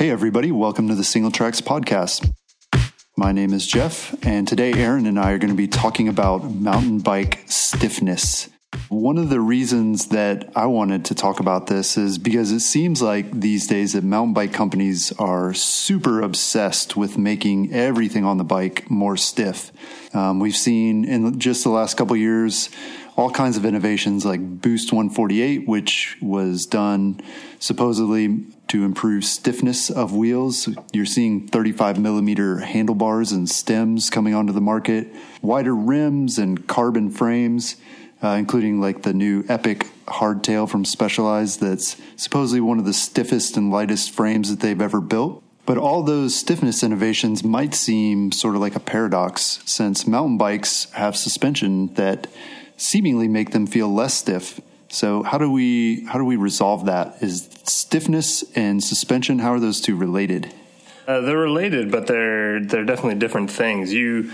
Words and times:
Hey, 0.00 0.08
everybody, 0.08 0.50
welcome 0.50 0.88
to 0.88 0.94
the 0.94 1.02
Singletracks 1.02 1.60
Podcast. 1.60 2.32
My 3.18 3.32
name 3.32 3.52
is 3.52 3.66
Jeff, 3.66 4.16
and 4.24 4.48
today 4.48 4.72
Aaron 4.72 5.04
and 5.04 5.20
I 5.20 5.32
are 5.32 5.38
going 5.38 5.50
to 5.50 5.54
be 5.54 5.68
talking 5.68 6.08
about 6.08 6.42
mountain 6.54 7.00
bike 7.00 7.40
stiffness. 7.44 8.48
One 8.88 9.18
of 9.18 9.28
the 9.28 9.40
reasons 9.40 10.06
that 10.06 10.52
I 10.56 10.64
wanted 10.64 11.04
to 11.04 11.14
talk 11.14 11.38
about 11.38 11.66
this 11.66 11.98
is 11.98 12.16
because 12.16 12.50
it 12.50 12.60
seems 12.60 13.02
like 13.02 13.30
these 13.30 13.66
days 13.66 13.92
that 13.92 14.02
mountain 14.02 14.32
bike 14.32 14.54
companies 14.54 15.12
are 15.18 15.52
super 15.52 16.22
obsessed 16.22 16.96
with 16.96 17.18
making 17.18 17.70
everything 17.74 18.24
on 18.24 18.38
the 18.38 18.44
bike 18.44 18.90
more 18.90 19.18
stiff. 19.18 19.70
Um, 20.14 20.40
we've 20.40 20.56
seen 20.56 21.04
in 21.04 21.38
just 21.38 21.62
the 21.62 21.68
last 21.68 21.98
couple 21.98 22.16
years 22.16 22.70
all 23.20 23.30
kinds 23.30 23.58
of 23.58 23.66
innovations 23.66 24.24
like 24.24 24.40
Boost 24.40 24.94
148, 24.94 25.68
which 25.68 26.16
was 26.22 26.64
done 26.64 27.20
supposedly 27.58 28.46
to 28.68 28.82
improve 28.82 29.26
stiffness 29.26 29.90
of 29.90 30.16
wheels. 30.16 30.70
You're 30.94 31.04
seeing 31.04 31.46
35 31.46 31.98
millimeter 31.98 32.60
handlebars 32.60 33.30
and 33.30 33.46
stems 33.46 34.08
coming 34.08 34.32
onto 34.32 34.54
the 34.54 34.62
market, 34.62 35.08
wider 35.42 35.76
rims 35.76 36.38
and 36.38 36.66
carbon 36.66 37.10
frames, 37.10 37.76
uh, 38.24 38.28
including 38.28 38.80
like 38.80 39.02
the 39.02 39.12
new 39.12 39.44
Epic 39.50 39.88
hardtail 40.06 40.66
from 40.66 40.86
Specialized 40.86 41.60
that's 41.60 42.00
supposedly 42.16 42.62
one 42.62 42.78
of 42.78 42.86
the 42.86 42.94
stiffest 42.94 43.54
and 43.54 43.70
lightest 43.70 44.12
frames 44.12 44.48
that 44.48 44.60
they've 44.60 44.80
ever 44.80 45.02
built. 45.02 45.42
But 45.66 45.76
all 45.76 46.02
those 46.02 46.34
stiffness 46.34 46.82
innovations 46.82 47.44
might 47.44 47.74
seem 47.74 48.32
sort 48.32 48.54
of 48.54 48.62
like 48.62 48.76
a 48.76 48.80
paradox 48.80 49.60
since 49.66 50.06
mountain 50.06 50.38
bikes 50.38 50.90
have 50.92 51.18
suspension 51.18 51.92
that 51.94 52.26
seemingly 52.80 53.28
make 53.28 53.50
them 53.50 53.66
feel 53.66 53.92
less 53.92 54.14
stiff. 54.14 54.60
So 54.88 55.22
how 55.22 55.38
do 55.38 55.50
we 55.50 56.04
how 56.06 56.18
do 56.18 56.24
we 56.24 56.36
resolve 56.36 56.86
that? 56.86 57.22
Is 57.22 57.48
stiffness 57.64 58.42
and 58.56 58.82
suspension 58.82 59.38
how 59.38 59.52
are 59.52 59.60
those 59.60 59.80
two 59.80 59.96
related? 59.96 60.52
Uh, 61.06 61.20
they're 61.20 61.38
related, 61.38 61.90
but 61.90 62.06
they're 62.06 62.64
they're 62.64 62.84
definitely 62.84 63.18
different 63.18 63.50
things. 63.50 63.92
You 63.92 64.32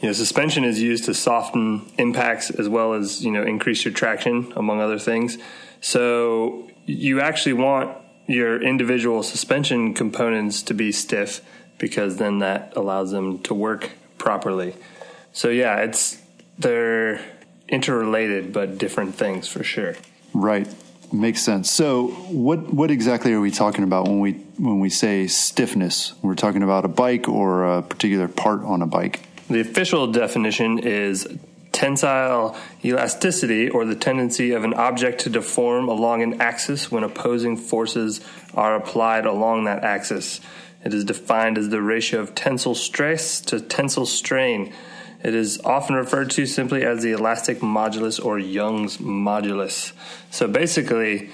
you 0.00 0.08
know, 0.08 0.12
suspension 0.12 0.64
is 0.64 0.80
used 0.80 1.04
to 1.04 1.14
soften 1.14 1.90
impacts 1.98 2.50
as 2.50 2.68
well 2.68 2.94
as 2.94 3.24
you 3.24 3.30
know 3.30 3.42
increase 3.42 3.84
your 3.84 3.92
traction, 3.92 4.52
among 4.56 4.80
other 4.80 4.98
things. 4.98 5.36
So 5.80 6.70
you 6.86 7.20
actually 7.20 7.54
want 7.54 7.96
your 8.26 8.62
individual 8.62 9.22
suspension 9.22 9.94
components 9.94 10.62
to 10.62 10.74
be 10.74 10.92
stiff 10.92 11.40
because 11.78 12.16
then 12.16 12.38
that 12.40 12.74
allows 12.76 13.10
them 13.10 13.38
to 13.40 13.54
work 13.54 13.90
properly. 14.18 14.74
So 15.32 15.48
yeah, 15.48 15.78
it's 15.78 16.18
they're 16.58 17.20
interrelated 17.68 18.52
but 18.52 18.78
different 18.78 19.14
things 19.14 19.48
for 19.48 19.62
sure. 19.62 19.94
Right. 20.32 20.68
Makes 21.10 21.42
sense. 21.42 21.70
So, 21.70 22.08
what 22.08 22.72
what 22.72 22.90
exactly 22.90 23.32
are 23.32 23.40
we 23.40 23.50
talking 23.50 23.82
about 23.82 24.06
when 24.06 24.20
we 24.20 24.32
when 24.58 24.78
we 24.78 24.90
say 24.90 25.26
stiffness? 25.26 26.12
We're 26.20 26.34
talking 26.34 26.62
about 26.62 26.84
a 26.84 26.88
bike 26.88 27.28
or 27.28 27.64
a 27.64 27.82
particular 27.82 28.28
part 28.28 28.62
on 28.62 28.82
a 28.82 28.86
bike. 28.86 29.20
The 29.48 29.60
official 29.60 30.12
definition 30.12 30.78
is 30.78 31.26
tensile 31.72 32.56
elasticity 32.84 33.70
or 33.70 33.86
the 33.86 33.94
tendency 33.94 34.50
of 34.52 34.64
an 34.64 34.74
object 34.74 35.20
to 35.20 35.30
deform 35.30 35.88
along 35.88 36.22
an 36.22 36.42
axis 36.42 36.90
when 36.90 37.04
opposing 37.04 37.56
forces 37.56 38.20
are 38.52 38.74
applied 38.74 39.24
along 39.24 39.64
that 39.64 39.84
axis. 39.84 40.40
It 40.84 40.92
is 40.92 41.04
defined 41.04 41.56
as 41.56 41.70
the 41.70 41.80
ratio 41.80 42.20
of 42.20 42.34
tensile 42.34 42.74
stress 42.74 43.40
to 43.42 43.60
tensile 43.60 44.06
strain 44.06 44.74
it 45.22 45.34
is 45.34 45.60
often 45.64 45.96
referred 45.96 46.30
to 46.30 46.46
simply 46.46 46.84
as 46.84 47.02
the 47.02 47.12
elastic 47.12 47.58
modulus 47.60 48.24
or 48.24 48.38
Young's 48.38 48.98
modulus. 48.98 49.92
So 50.30 50.46
basically, 50.46 51.30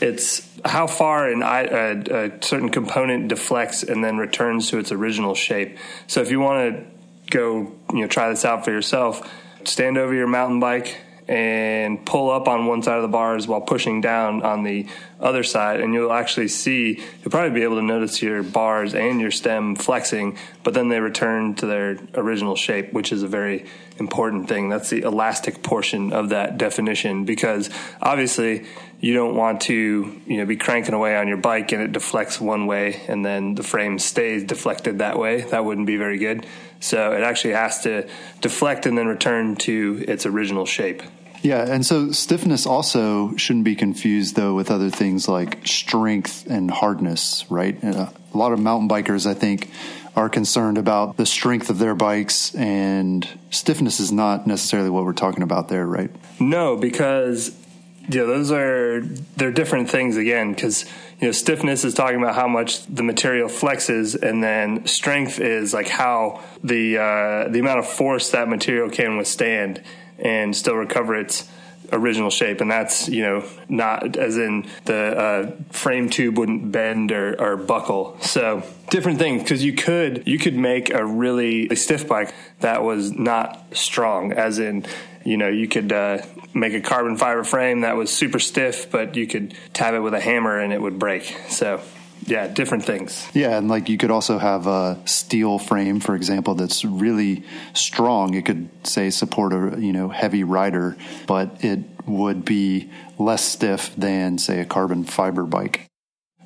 it's 0.00 0.48
how 0.64 0.86
far 0.86 1.28
an, 1.28 1.42
a, 1.42 2.26
a 2.26 2.42
certain 2.42 2.68
component 2.68 3.28
deflects 3.28 3.82
and 3.82 4.04
then 4.04 4.18
returns 4.18 4.70
to 4.70 4.78
its 4.78 4.92
original 4.92 5.34
shape. 5.34 5.78
So 6.06 6.20
if 6.20 6.30
you 6.30 6.40
want 6.40 6.76
to 6.76 6.84
go, 7.30 7.72
you 7.92 8.00
know, 8.00 8.06
try 8.06 8.28
this 8.30 8.44
out 8.44 8.64
for 8.64 8.70
yourself, 8.70 9.28
stand 9.64 9.98
over 9.98 10.14
your 10.14 10.26
mountain 10.26 10.60
bike 10.60 11.00
and 11.26 12.04
pull 12.04 12.30
up 12.30 12.48
on 12.48 12.66
one 12.66 12.82
side 12.82 12.96
of 12.96 13.02
the 13.02 13.08
bars 13.08 13.48
while 13.48 13.60
pushing 13.60 14.00
down 14.00 14.42
on 14.42 14.62
the 14.62 14.86
other 15.20 15.42
side 15.42 15.80
and 15.80 15.94
you'll 15.94 16.12
actually 16.12 16.48
see 16.48 16.98
you'll 16.98 17.30
probably 17.30 17.58
be 17.58 17.62
able 17.62 17.76
to 17.76 17.82
notice 17.82 18.20
your 18.20 18.42
bars 18.42 18.94
and 18.94 19.20
your 19.22 19.30
stem 19.30 19.74
flexing 19.74 20.36
but 20.62 20.74
then 20.74 20.90
they 20.90 21.00
return 21.00 21.54
to 21.54 21.64
their 21.64 21.98
original 22.14 22.54
shape 22.54 22.92
which 22.92 23.10
is 23.10 23.22
a 23.22 23.28
very 23.28 23.64
important 23.98 24.48
thing. 24.48 24.68
That's 24.68 24.90
the 24.90 25.02
elastic 25.02 25.62
portion 25.62 26.12
of 26.12 26.30
that 26.30 26.58
definition 26.58 27.24
because 27.24 27.70
obviously 28.02 28.66
you 29.00 29.14
don't 29.14 29.36
want 29.36 29.62
to 29.62 30.20
you 30.26 30.36
know 30.38 30.46
be 30.46 30.56
cranking 30.56 30.94
away 30.94 31.16
on 31.16 31.28
your 31.28 31.36
bike 31.36 31.72
and 31.72 31.82
it 31.82 31.92
deflects 31.92 32.40
one 32.40 32.66
way 32.66 33.02
and 33.08 33.24
then 33.24 33.54
the 33.54 33.62
frame 33.62 33.98
stays 33.98 34.44
deflected 34.44 34.98
that 34.98 35.18
way. 35.18 35.42
That 35.42 35.64
wouldn't 35.64 35.86
be 35.86 35.96
very 35.96 36.18
good. 36.18 36.46
So 36.80 37.12
it 37.12 37.22
actually 37.22 37.54
has 37.54 37.82
to 37.82 38.08
deflect 38.40 38.86
and 38.86 38.98
then 38.98 39.06
return 39.06 39.56
to 39.56 40.04
its 40.06 40.26
original 40.26 40.66
shape. 40.66 41.02
Yeah, 41.44 41.70
and 41.70 41.84
so 41.84 42.10
stiffness 42.10 42.64
also 42.64 43.36
shouldn't 43.36 43.66
be 43.66 43.76
confused 43.76 44.34
though 44.34 44.54
with 44.54 44.70
other 44.70 44.88
things 44.88 45.28
like 45.28 45.66
strength 45.66 46.46
and 46.48 46.70
hardness, 46.70 47.44
right? 47.50 47.76
Uh, 47.84 48.08
a 48.32 48.36
lot 48.38 48.52
of 48.52 48.60
mountain 48.60 48.88
bikers, 48.88 49.26
I 49.26 49.34
think, 49.34 49.70
are 50.16 50.30
concerned 50.30 50.78
about 50.78 51.18
the 51.18 51.26
strength 51.26 51.68
of 51.68 51.78
their 51.78 51.94
bikes, 51.94 52.54
and 52.54 53.28
stiffness 53.50 54.00
is 54.00 54.10
not 54.10 54.46
necessarily 54.46 54.88
what 54.88 55.04
we're 55.04 55.12
talking 55.12 55.42
about 55.42 55.68
there, 55.68 55.84
right? 55.84 56.10
No, 56.40 56.78
because 56.78 57.54
yeah, 58.08 58.22
those 58.22 58.50
are 58.50 59.02
they're 59.36 59.52
different 59.52 59.90
things 59.90 60.16
again 60.16 60.54
because 60.54 60.86
you 61.20 61.28
know 61.28 61.32
stiffness 61.32 61.84
is 61.84 61.92
talking 61.92 62.22
about 62.22 62.36
how 62.36 62.48
much 62.48 62.86
the 62.86 63.02
material 63.02 63.50
flexes, 63.50 64.14
and 64.20 64.42
then 64.42 64.86
strength 64.86 65.38
is 65.40 65.74
like 65.74 65.88
how 65.88 66.42
the 66.62 66.96
uh, 66.96 67.48
the 67.48 67.58
amount 67.58 67.80
of 67.80 67.86
force 67.86 68.30
that 68.30 68.48
material 68.48 68.88
can 68.88 69.18
withstand 69.18 69.82
and 70.18 70.54
still 70.54 70.74
recover 70.74 71.14
its 71.14 71.48
original 71.92 72.30
shape, 72.30 72.60
and 72.60 72.70
that's 72.70 73.08
you 73.08 73.22
know 73.22 73.44
not 73.68 74.16
as 74.16 74.36
in 74.36 74.66
the 74.84 74.96
uh, 74.96 75.50
frame 75.70 76.08
tube 76.08 76.38
wouldn't 76.38 76.72
bend 76.72 77.12
or, 77.12 77.40
or 77.40 77.56
buckle. 77.56 78.18
So 78.20 78.62
different 78.90 79.18
things 79.18 79.42
because 79.42 79.64
you 79.64 79.74
could 79.74 80.26
you 80.26 80.38
could 80.38 80.54
make 80.56 80.92
a 80.92 81.04
really 81.04 81.74
stiff 81.76 82.08
bike 82.08 82.34
that 82.60 82.82
was 82.82 83.12
not 83.12 83.64
strong, 83.72 84.32
as 84.32 84.58
in 84.58 84.86
you 85.24 85.36
know 85.36 85.48
you 85.48 85.68
could 85.68 85.92
uh, 85.92 86.18
make 86.54 86.74
a 86.74 86.80
carbon 86.80 87.16
fiber 87.16 87.44
frame 87.44 87.80
that 87.82 87.96
was 87.96 88.12
super 88.12 88.38
stiff, 88.38 88.90
but 88.90 89.16
you 89.16 89.26
could 89.26 89.54
tap 89.72 89.94
it 89.94 90.00
with 90.00 90.14
a 90.14 90.20
hammer 90.20 90.58
and 90.58 90.72
it 90.72 90.80
would 90.80 90.98
break. 90.98 91.36
So 91.48 91.80
yeah, 92.26 92.48
different 92.48 92.84
things. 92.84 93.26
Yeah, 93.34 93.58
and 93.58 93.68
like 93.68 93.88
you 93.88 93.98
could 93.98 94.10
also 94.10 94.38
have 94.38 94.66
a 94.66 94.98
steel 95.04 95.58
frame, 95.58 96.00
for 96.00 96.14
example, 96.14 96.54
that's 96.54 96.84
really 96.84 97.44
strong. 97.72 98.34
It 98.34 98.44
could 98.44 98.68
say 98.86 99.10
support 99.10 99.52
a 99.52 99.80
you 99.80 99.92
know 99.92 100.08
heavy 100.08 100.44
rider, 100.44 100.96
but 101.26 101.64
it 101.64 101.80
would 102.06 102.44
be 102.44 102.90
less 103.18 103.44
stiff 103.44 103.94
than 103.96 104.38
say 104.38 104.60
a 104.60 104.64
carbon 104.64 105.04
fiber 105.04 105.44
bike. 105.44 105.86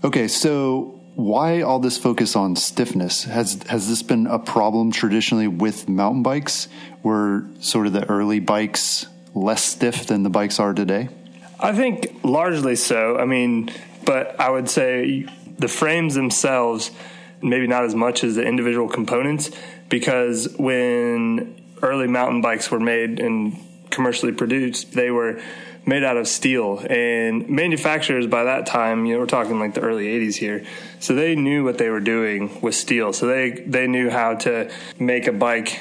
Okay, 0.04 0.28
so 0.28 1.00
why 1.14 1.62
all 1.62 1.80
this 1.80 1.98
focus 1.98 2.36
on 2.36 2.56
stiffness? 2.56 3.24
Has 3.24 3.62
has 3.64 3.88
this 3.88 4.02
been 4.02 4.26
a 4.26 4.38
problem 4.38 4.92
traditionally 4.92 5.48
with 5.48 5.88
mountain 5.88 6.22
bikes? 6.22 6.68
Were 7.02 7.44
sort 7.60 7.86
of 7.86 7.92
the 7.92 8.08
early 8.08 8.40
bikes 8.40 9.06
less 9.34 9.64
stiff 9.64 10.06
than 10.06 10.22
the 10.22 10.30
bikes 10.30 10.58
are 10.60 10.74
today? 10.74 11.08
I 11.60 11.72
think 11.72 12.20
largely 12.22 12.76
so. 12.76 13.16
I 13.16 13.24
mean, 13.24 13.70
but 14.04 14.38
I 14.40 14.50
would 14.50 14.70
say 14.70 15.26
the 15.58 15.68
frames 15.68 16.14
themselves, 16.14 16.90
maybe 17.42 17.66
not 17.66 17.84
as 17.84 17.94
much 17.94 18.24
as 18.24 18.36
the 18.36 18.44
individual 18.44 18.88
components, 18.88 19.50
because 19.88 20.54
when 20.58 21.60
early 21.82 22.08
mountain 22.08 22.40
bikes 22.40 22.70
were 22.70 22.80
made 22.80 23.20
and 23.20 23.56
commercially 23.90 24.32
produced, 24.32 24.92
they 24.92 25.10
were 25.10 25.40
made 25.86 26.04
out 26.04 26.16
of 26.16 26.28
steel. 26.28 26.84
And 26.88 27.48
manufacturers 27.48 28.26
by 28.26 28.44
that 28.44 28.66
time 28.66 29.06
you 29.06 29.14
know 29.14 29.20
we're 29.20 29.26
talking 29.26 29.58
like 29.58 29.74
the 29.74 29.80
early 29.80 30.06
80s 30.06 30.36
here 30.36 30.64
so 31.00 31.14
they 31.14 31.34
knew 31.34 31.64
what 31.64 31.78
they 31.78 31.88
were 31.88 32.00
doing 32.00 32.60
with 32.60 32.74
steel. 32.74 33.12
So 33.12 33.26
they 33.26 33.50
they 33.50 33.86
knew 33.86 34.10
how 34.10 34.34
to 34.34 34.70
make 34.98 35.26
a 35.26 35.32
bike 35.32 35.80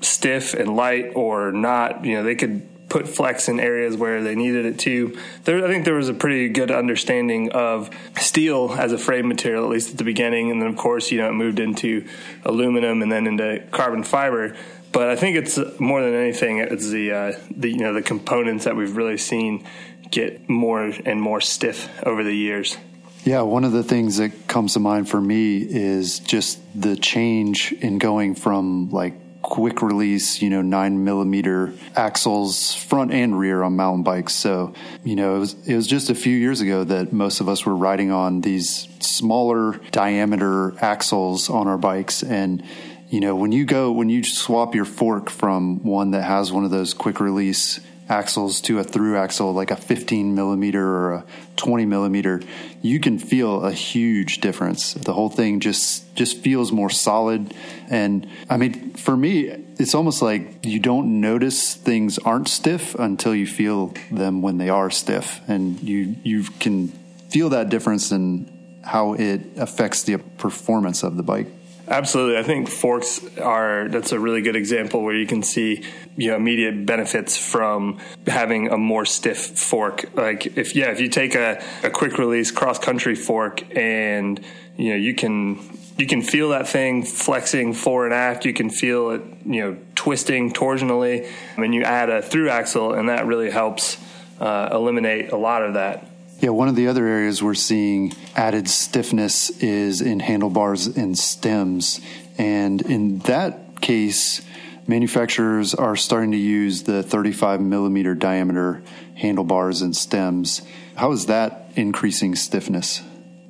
stiff 0.00 0.54
and 0.54 0.76
light 0.76 1.12
or 1.14 1.52
not. 1.52 2.04
You 2.04 2.16
know 2.16 2.22
they 2.22 2.36
could 2.36 2.66
put 2.92 3.08
flex 3.08 3.48
in 3.48 3.58
areas 3.58 3.96
where 3.96 4.22
they 4.22 4.34
needed 4.34 4.66
it 4.66 4.78
to. 4.78 5.16
There, 5.44 5.64
I 5.64 5.68
think 5.68 5.86
there 5.86 5.94
was 5.94 6.10
a 6.10 6.14
pretty 6.14 6.50
good 6.50 6.70
understanding 6.70 7.50
of 7.52 7.88
steel 8.18 8.70
as 8.78 8.92
a 8.92 8.98
frame 8.98 9.28
material, 9.28 9.64
at 9.64 9.70
least 9.70 9.92
at 9.92 9.96
the 9.96 10.04
beginning, 10.04 10.50
and 10.50 10.60
then 10.60 10.68
of 10.68 10.76
course 10.76 11.10
you 11.10 11.18
know 11.18 11.30
it 11.30 11.32
moved 11.32 11.58
into 11.58 12.06
aluminum 12.44 13.00
and 13.00 13.10
then 13.10 13.26
into 13.26 13.64
carbon 13.70 14.04
fiber. 14.04 14.54
But 14.92 15.08
I 15.08 15.16
think 15.16 15.38
it's 15.38 15.58
more 15.80 16.02
than 16.02 16.14
anything, 16.14 16.58
it's 16.58 16.90
the 16.90 17.12
uh, 17.12 17.32
the 17.50 17.70
you 17.70 17.78
know 17.78 17.94
the 17.94 18.02
components 18.02 18.66
that 18.66 18.76
we've 18.76 18.94
really 18.94 19.16
seen 19.16 19.66
get 20.10 20.50
more 20.50 20.82
and 20.82 21.18
more 21.18 21.40
stiff 21.40 21.88
over 22.06 22.22
the 22.22 22.36
years. 22.36 22.76
Yeah, 23.24 23.40
one 23.42 23.64
of 23.64 23.72
the 23.72 23.84
things 23.84 24.18
that 24.18 24.48
comes 24.48 24.74
to 24.74 24.80
mind 24.80 25.08
for 25.08 25.20
me 25.20 25.58
is 25.58 26.18
just 26.18 26.60
the 26.78 26.96
change 26.96 27.72
in 27.72 27.96
going 27.98 28.34
from 28.34 28.90
like 28.90 29.14
quick 29.42 29.82
release, 29.82 30.40
you 30.40 30.48
know, 30.48 30.62
nine 30.62 31.04
millimeter 31.04 31.72
axles 31.96 32.74
front 32.74 33.12
and 33.12 33.38
rear 33.38 33.62
on 33.62 33.76
mountain 33.76 34.02
bikes. 34.02 34.34
So, 34.34 34.72
you 35.04 35.16
know, 35.16 35.36
it 35.36 35.38
was, 35.40 35.68
it 35.68 35.74
was 35.74 35.86
just 35.86 36.10
a 36.10 36.14
few 36.14 36.36
years 36.36 36.60
ago 36.60 36.84
that 36.84 37.12
most 37.12 37.40
of 37.40 37.48
us 37.48 37.66
were 37.66 37.76
riding 37.76 38.10
on 38.10 38.40
these 38.40 38.88
smaller 39.00 39.80
diameter 39.90 40.74
axles 40.80 41.50
on 41.50 41.66
our 41.66 41.78
bikes. 41.78 42.22
And, 42.22 42.62
you 43.08 43.20
know, 43.20 43.34
when 43.34 43.52
you 43.52 43.64
go, 43.64 43.90
when 43.92 44.08
you 44.08 44.24
swap 44.24 44.74
your 44.74 44.84
fork 44.84 45.28
from 45.28 45.82
one 45.82 46.12
that 46.12 46.22
has 46.22 46.52
one 46.52 46.64
of 46.64 46.70
those 46.70 46.94
quick 46.94 47.20
release 47.20 47.80
axles 48.08 48.60
to 48.62 48.78
a 48.78 48.84
through 48.84 49.16
axle, 49.16 49.52
like 49.52 49.70
a 49.70 49.76
15 49.76 50.34
millimeter 50.34 50.86
or 50.86 51.12
a 51.14 51.24
20 51.56 51.86
millimeter, 51.86 52.42
you 52.80 53.00
can 53.00 53.18
feel 53.18 53.64
a 53.64 53.72
huge 53.72 54.40
difference. 54.40 54.94
The 54.94 55.12
whole 55.12 55.28
thing 55.28 55.60
just 55.60 56.14
just 56.14 56.38
feels 56.38 56.72
more 56.72 56.90
solid. 56.90 57.54
And 57.88 58.28
I 58.50 58.56
mean, 58.56 58.94
for 58.94 59.16
me, 59.16 59.48
it's 59.78 59.94
almost 59.94 60.22
like 60.22 60.64
you 60.64 60.78
don't 60.78 61.20
notice 61.20 61.74
things 61.74 62.18
aren't 62.18 62.48
stiff 62.48 62.94
until 62.94 63.34
you 63.34 63.46
feel 63.46 63.94
them 64.10 64.42
when 64.42 64.58
they 64.58 64.68
are 64.68 64.90
stiff, 64.90 65.40
and 65.48 65.80
you 65.82 66.16
you 66.22 66.44
can 66.60 66.88
feel 67.28 67.50
that 67.50 67.68
difference 67.70 68.12
in 68.12 68.50
how 68.84 69.14
it 69.14 69.40
affects 69.56 70.02
the 70.02 70.18
performance 70.38 71.02
of 71.02 71.16
the 71.16 71.22
bike. 71.22 71.46
Absolutely. 71.92 72.38
I 72.38 72.42
think 72.42 72.70
forks 72.70 73.20
are 73.36 73.86
that's 73.88 74.12
a 74.12 74.18
really 74.18 74.40
good 74.40 74.56
example 74.56 75.02
where 75.02 75.14
you 75.14 75.26
can 75.26 75.42
see 75.42 75.84
you 76.16 76.30
know 76.30 76.36
immediate 76.36 76.86
benefits 76.86 77.36
from 77.36 77.98
having 78.26 78.68
a 78.68 78.78
more 78.78 79.04
stiff 79.04 79.58
fork. 79.58 80.06
Like 80.14 80.56
if 80.56 80.74
yeah, 80.74 80.90
if 80.90 81.00
you 81.00 81.08
take 81.08 81.34
a, 81.34 81.62
a 81.82 81.90
quick 81.90 82.16
release 82.16 82.50
cross 82.50 82.78
country 82.78 83.14
fork 83.14 83.76
and 83.76 84.42
you 84.78 84.90
know 84.90 84.96
you 84.96 85.14
can 85.14 85.60
you 85.98 86.06
can 86.06 86.22
feel 86.22 86.48
that 86.48 86.66
thing 86.66 87.02
flexing 87.02 87.74
fore 87.74 88.06
and 88.06 88.14
aft. 88.14 88.46
You 88.46 88.54
can 88.54 88.70
feel 88.70 89.10
it, 89.10 89.22
you 89.44 89.60
know, 89.60 89.76
twisting 89.94 90.50
torsionally. 90.54 91.28
And 91.58 91.74
you 91.74 91.82
add 91.82 92.08
a 92.08 92.22
through 92.22 92.48
axle, 92.48 92.94
and 92.94 93.10
that 93.10 93.26
really 93.26 93.50
helps 93.50 93.98
uh, 94.40 94.70
eliminate 94.72 95.30
a 95.30 95.36
lot 95.36 95.62
of 95.62 95.74
that. 95.74 96.08
Yeah, 96.42 96.50
one 96.50 96.66
of 96.66 96.74
the 96.74 96.88
other 96.88 97.06
areas 97.06 97.40
we're 97.40 97.54
seeing 97.54 98.14
added 98.34 98.68
stiffness 98.68 99.50
is 99.62 100.00
in 100.00 100.18
handlebars 100.18 100.88
and 100.88 101.16
stems. 101.16 102.00
And 102.36 102.82
in 102.82 103.20
that 103.20 103.80
case, 103.80 104.42
manufacturers 104.88 105.72
are 105.72 105.94
starting 105.94 106.32
to 106.32 106.36
use 106.36 106.82
the 106.82 107.04
35 107.04 107.60
millimeter 107.60 108.16
diameter 108.16 108.82
handlebars 109.14 109.82
and 109.82 109.96
stems. 109.96 110.62
How 110.96 111.12
is 111.12 111.26
that 111.26 111.70
increasing 111.76 112.34
stiffness? 112.34 113.02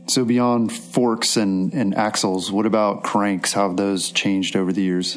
So, 0.07 0.27
beyond 0.27 0.71
forks 0.71 1.39
and, 1.39 1.73
and 1.73 1.95
axles, 1.95 2.53
what 2.53 2.67
about 2.67 3.05
cranks? 3.05 3.55
How 3.55 3.69
have 3.69 3.79
those 3.79 4.11
changed 4.11 4.55
over 4.55 4.71
the 4.71 4.83
years? 4.83 5.17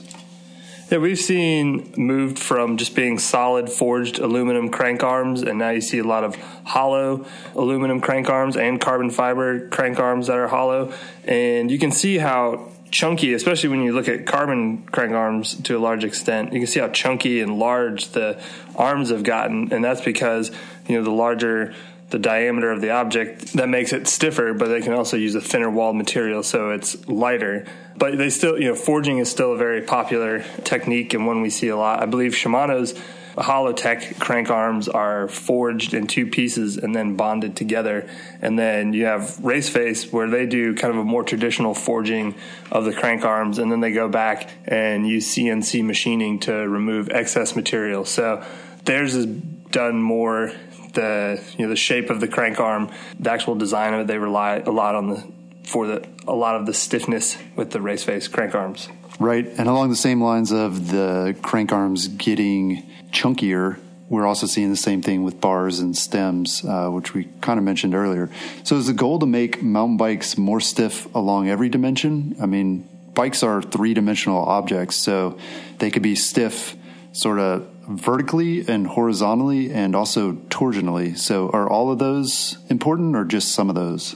Yeah, 0.92 1.00
we've 1.00 1.18
seen 1.18 1.96
moved 1.98 2.38
from 2.38 2.78
just 2.78 2.96
being 2.96 3.18
solid 3.18 3.72
forged 3.72 4.20
aluminum 4.20 4.70
crank 4.70 5.02
arms, 5.02 5.42
and 5.42 5.58
now 5.58 5.72
you 5.72 5.82
see 5.82 5.98
a 5.98 6.04
lot 6.04 6.24
of 6.24 6.36
hollow 6.64 7.26
aluminum 7.56 8.02
crank 8.02 8.30
arms 8.30 8.56
and 8.56 8.80
carbon 8.80 9.10
fiber 9.10 9.68
crank 9.70 10.00
arms 10.00 10.28
that 10.28 10.38
are 10.38 10.48
hollow. 10.48 10.94
And 11.24 11.72
you 11.72 11.80
can 11.80 11.92
see 11.92 12.20
how 12.20 12.72
chunky, 12.92 13.34
especially 13.34 13.70
when 13.70 13.82
you 13.82 13.94
look 13.94 14.08
at 14.08 14.28
carbon 14.28 14.84
crank 14.84 15.14
arms 15.14 15.56
to 15.64 15.76
a 15.76 15.80
large 15.80 16.04
extent, 16.04 16.54
you 16.54 16.60
can 16.60 16.68
see 16.68 16.80
how 16.80 16.90
chunky 16.90 17.42
and 17.42 17.58
large 17.58 18.10
the 18.10 18.40
arms 18.76 19.10
have 19.10 19.24
gotten, 19.24 19.74
and 19.74 19.84
that's 19.84 20.02
because 20.02 20.52
you 20.88 20.96
know 20.96 21.04
the 21.04 21.10
larger 21.10 21.74
the 22.10 22.20
diameter 22.20 22.72
of 22.72 22.82
the 22.82 22.92
object 22.92 23.54
that 23.54 23.68
makes 23.68 23.92
it 23.92 24.08
stiffer, 24.08 24.54
but 24.54 24.68
they 24.68 24.82
can 24.82 24.94
also 24.94 25.18
use 25.18 25.34
a 25.36 25.42
thinner 25.42 25.70
walled 25.70 25.96
material 25.96 26.44
so 26.44 26.70
it's 26.70 27.08
lighter. 27.08 27.66
But 27.98 28.18
they 28.18 28.30
still, 28.30 28.60
you 28.60 28.70
know, 28.70 28.76
forging 28.76 29.18
is 29.18 29.30
still 29.30 29.54
a 29.54 29.58
very 29.58 29.82
popular 29.82 30.44
technique 30.64 31.14
and 31.14 31.26
one 31.26 31.42
we 31.42 31.50
see 31.50 31.70
a 31.70 31.78
lot. 31.78 32.02
I 32.02 32.06
believe 32.06 32.34
Shimano's 32.34 32.94
Hollowtech 33.36 34.18
crank 34.20 34.50
arms 34.50 34.88
are 34.88 35.28
forged 35.28 35.94
in 35.94 36.08
two 36.08 36.26
pieces 36.26 36.78
and 36.78 36.96
then 36.96 37.16
bonded 37.16 37.56
together. 37.56 38.08
And 38.42 38.58
then 38.58 38.94
you 38.94 39.06
have 39.06 39.44
Race 39.44 39.68
Face 39.68 40.12
where 40.12 40.30
they 40.30 40.46
do 40.46 40.74
kind 40.74 40.94
of 40.94 41.00
a 41.00 41.04
more 41.04 41.24
traditional 41.24 41.74
forging 41.74 42.36
of 42.72 42.86
the 42.86 42.94
crank 42.94 43.26
arms 43.26 43.60
and 43.60 43.72
then 43.72 43.82
they 43.82 43.92
go 43.92 44.08
back 44.08 44.50
and 44.66 45.08
use 45.08 45.28
CNC 45.36 45.84
machining 45.84 46.40
to 46.42 46.54
remove 46.54 47.10
excess 47.10 47.56
material. 47.56 48.06
So 48.06 48.46
theirs 48.86 49.16
is 49.16 49.26
done 49.26 50.02
more 50.02 50.54
the 50.96 51.44
you 51.58 51.66
know 51.66 51.70
the 51.70 51.76
shape 51.76 52.10
of 52.10 52.20
the 52.20 52.28
crank 52.28 52.60
arm, 52.60 52.90
the 53.20 53.32
actual 53.32 53.56
design 53.56 53.94
of 53.94 54.02
it. 54.02 54.08
They 54.08 54.18
rely 54.18 54.58
a 54.58 54.72
lot 54.72 54.96
on 54.96 55.10
the 55.10 55.24
for 55.64 55.88
the 55.88 56.08
a 56.28 56.34
lot 56.34 56.56
of 56.56 56.66
the 56.66 56.74
stiffness 56.74 57.38
with 57.56 57.72
the 57.72 57.82
Race 57.82 58.04
Face 58.04 58.28
crank 58.28 58.56
arms. 58.56 58.90
Right, 59.20 59.46
and 59.46 59.70
along 59.70 59.92
the 59.92 59.96
same 59.96 60.22
lines 60.22 60.52
of 60.52 60.92
the 60.92 61.38
crank 61.42 61.72
arms 61.72 62.10
getting 62.10 62.84
chunkier, 63.12 63.80
we're 64.10 64.26
also 64.26 64.46
seeing 64.46 64.70
the 64.70 64.78
same 64.78 65.02
thing 65.02 65.24
with 65.24 65.40
bars 65.40 65.80
and 65.80 65.96
stems, 65.98 66.64
uh, 66.66 66.90
which 66.90 67.14
we 67.14 67.26
kind 67.42 67.58
of 67.58 67.64
mentioned 67.64 67.96
earlier. 67.96 68.30
So, 68.64 68.76
is 68.76 68.88
the 68.88 68.94
goal 68.94 69.20
to 69.20 69.26
make 69.26 69.64
mountain 69.64 69.98
bikes 69.98 70.38
more 70.38 70.60
stiff 70.60 71.14
along 71.16 71.50
every 71.50 71.70
dimension? 71.70 72.36
I 72.42 72.46
mean, 72.46 72.88
bikes 73.14 73.42
are 73.42 73.62
three 73.62 73.94
dimensional 73.94 74.44
objects, 74.44 74.96
so 74.98 75.38
they 75.80 75.90
could 75.90 76.04
be 76.04 76.16
stiff 76.16 76.76
sort 77.14 77.40
of 77.40 77.68
vertically 77.88 78.68
and 78.68 78.88
horizontally 78.88 79.72
and 79.72 79.96
also 79.96 80.34
torsionally. 80.50 81.18
So, 81.18 81.50
are 81.50 81.70
all 81.70 81.92
of 81.92 82.00
those 82.00 82.58
important 82.70 83.16
or 83.16 83.26
just 83.26 83.54
some 83.54 83.70
of 83.70 83.76
those? 83.76 84.16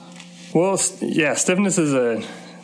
Well, 0.53 0.79
yeah, 1.01 1.35
stiffness 1.35 1.77
is 1.77 1.93
a 1.93 2.23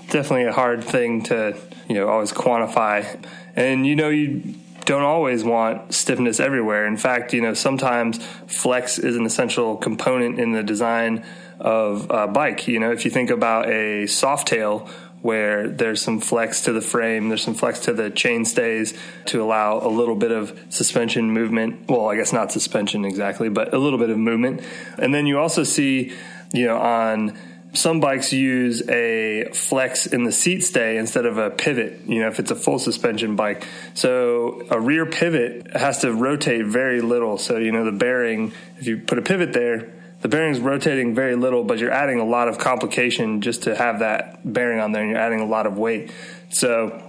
definitely 0.09 0.45
a 0.45 0.53
hard 0.53 0.83
thing 0.83 1.23
to 1.23 1.57
you 1.87 1.95
know 1.95 2.07
always 2.07 2.31
quantify, 2.31 3.23
and 3.55 3.85
you 3.85 3.95
know 3.95 4.09
you 4.09 4.55
don't 4.85 5.03
always 5.03 5.43
want 5.43 5.93
stiffness 5.93 6.39
everywhere. 6.39 6.85
In 6.85 6.97
fact, 6.97 7.33
you 7.33 7.41
know 7.41 7.53
sometimes 7.53 8.23
flex 8.47 8.97
is 8.97 9.15
an 9.15 9.25
essential 9.25 9.77
component 9.77 10.39
in 10.39 10.51
the 10.51 10.63
design 10.63 11.23
of 11.59 12.09
a 12.09 12.27
bike. 12.27 12.67
You 12.67 12.79
know, 12.79 12.91
if 12.91 13.05
you 13.05 13.11
think 13.11 13.29
about 13.29 13.67
a 13.67 14.03
Softail 14.05 14.89
where 15.25 15.67
there's 15.67 16.03
some 16.03 16.19
flex 16.19 16.61
to 16.65 16.71
the 16.71 16.81
frame, 16.81 17.29
there's 17.29 17.41
some 17.41 17.55
flex 17.55 17.79
to 17.79 17.93
the 17.93 18.11
chain 18.11 18.45
stays 18.45 18.93
to 19.25 19.41
allow 19.41 19.79
a 19.79 19.89
little 19.89 20.15
bit 20.15 20.31
of 20.31 20.55
suspension 20.69 21.31
movement. 21.31 21.89
Well, 21.89 22.11
I 22.11 22.15
guess 22.15 22.31
not 22.31 22.51
suspension 22.51 23.03
exactly, 23.05 23.49
but 23.49 23.73
a 23.73 23.79
little 23.79 23.97
bit 23.97 24.11
of 24.11 24.19
movement. 24.19 24.61
And 24.99 25.15
then 25.15 25.25
you 25.25 25.39
also 25.39 25.63
see, 25.63 26.13
you 26.53 26.65
know, 26.67 26.77
on 26.77 27.35
some 27.73 27.99
bikes 27.99 28.33
use 28.33 28.87
a 28.87 29.45
flex 29.51 30.05
in 30.05 30.25
the 30.25 30.31
seat 30.31 30.59
stay 30.59 30.95
instead 30.95 31.25
of 31.25 31.39
a 31.39 31.49
pivot, 31.49 32.01
you 32.05 32.19
know, 32.21 32.27
if 32.27 32.39
it's 32.39 32.51
a 32.51 32.55
full 32.55 32.77
suspension 32.77 33.35
bike. 33.35 33.65
So 33.95 34.61
a 34.69 34.79
rear 34.79 35.07
pivot 35.07 35.75
has 35.75 36.01
to 36.01 36.13
rotate 36.13 36.67
very 36.67 37.01
little. 37.01 37.39
So, 37.39 37.57
you 37.57 37.71
know, 37.71 37.83
the 37.83 37.91
bearing, 37.91 38.53
if 38.77 38.85
you 38.85 38.99
put 38.99 39.17
a 39.17 39.23
pivot 39.23 39.53
there, 39.53 39.91
the 40.21 40.27
bearing's 40.27 40.59
rotating 40.59 41.13
very 41.13 41.35
little, 41.35 41.63
but 41.63 41.79
you're 41.79 41.91
adding 41.91 42.19
a 42.19 42.25
lot 42.25 42.47
of 42.47 42.57
complication 42.57 43.41
just 43.41 43.63
to 43.63 43.75
have 43.75 43.99
that 43.99 44.39
bearing 44.43 44.79
on 44.79 44.91
there, 44.91 45.01
and 45.01 45.11
you're 45.11 45.19
adding 45.19 45.39
a 45.39 45.45
lot 45.45 45.67
of 45.67 45.77
weight. 45.77 46.11
So, 46.49 47.01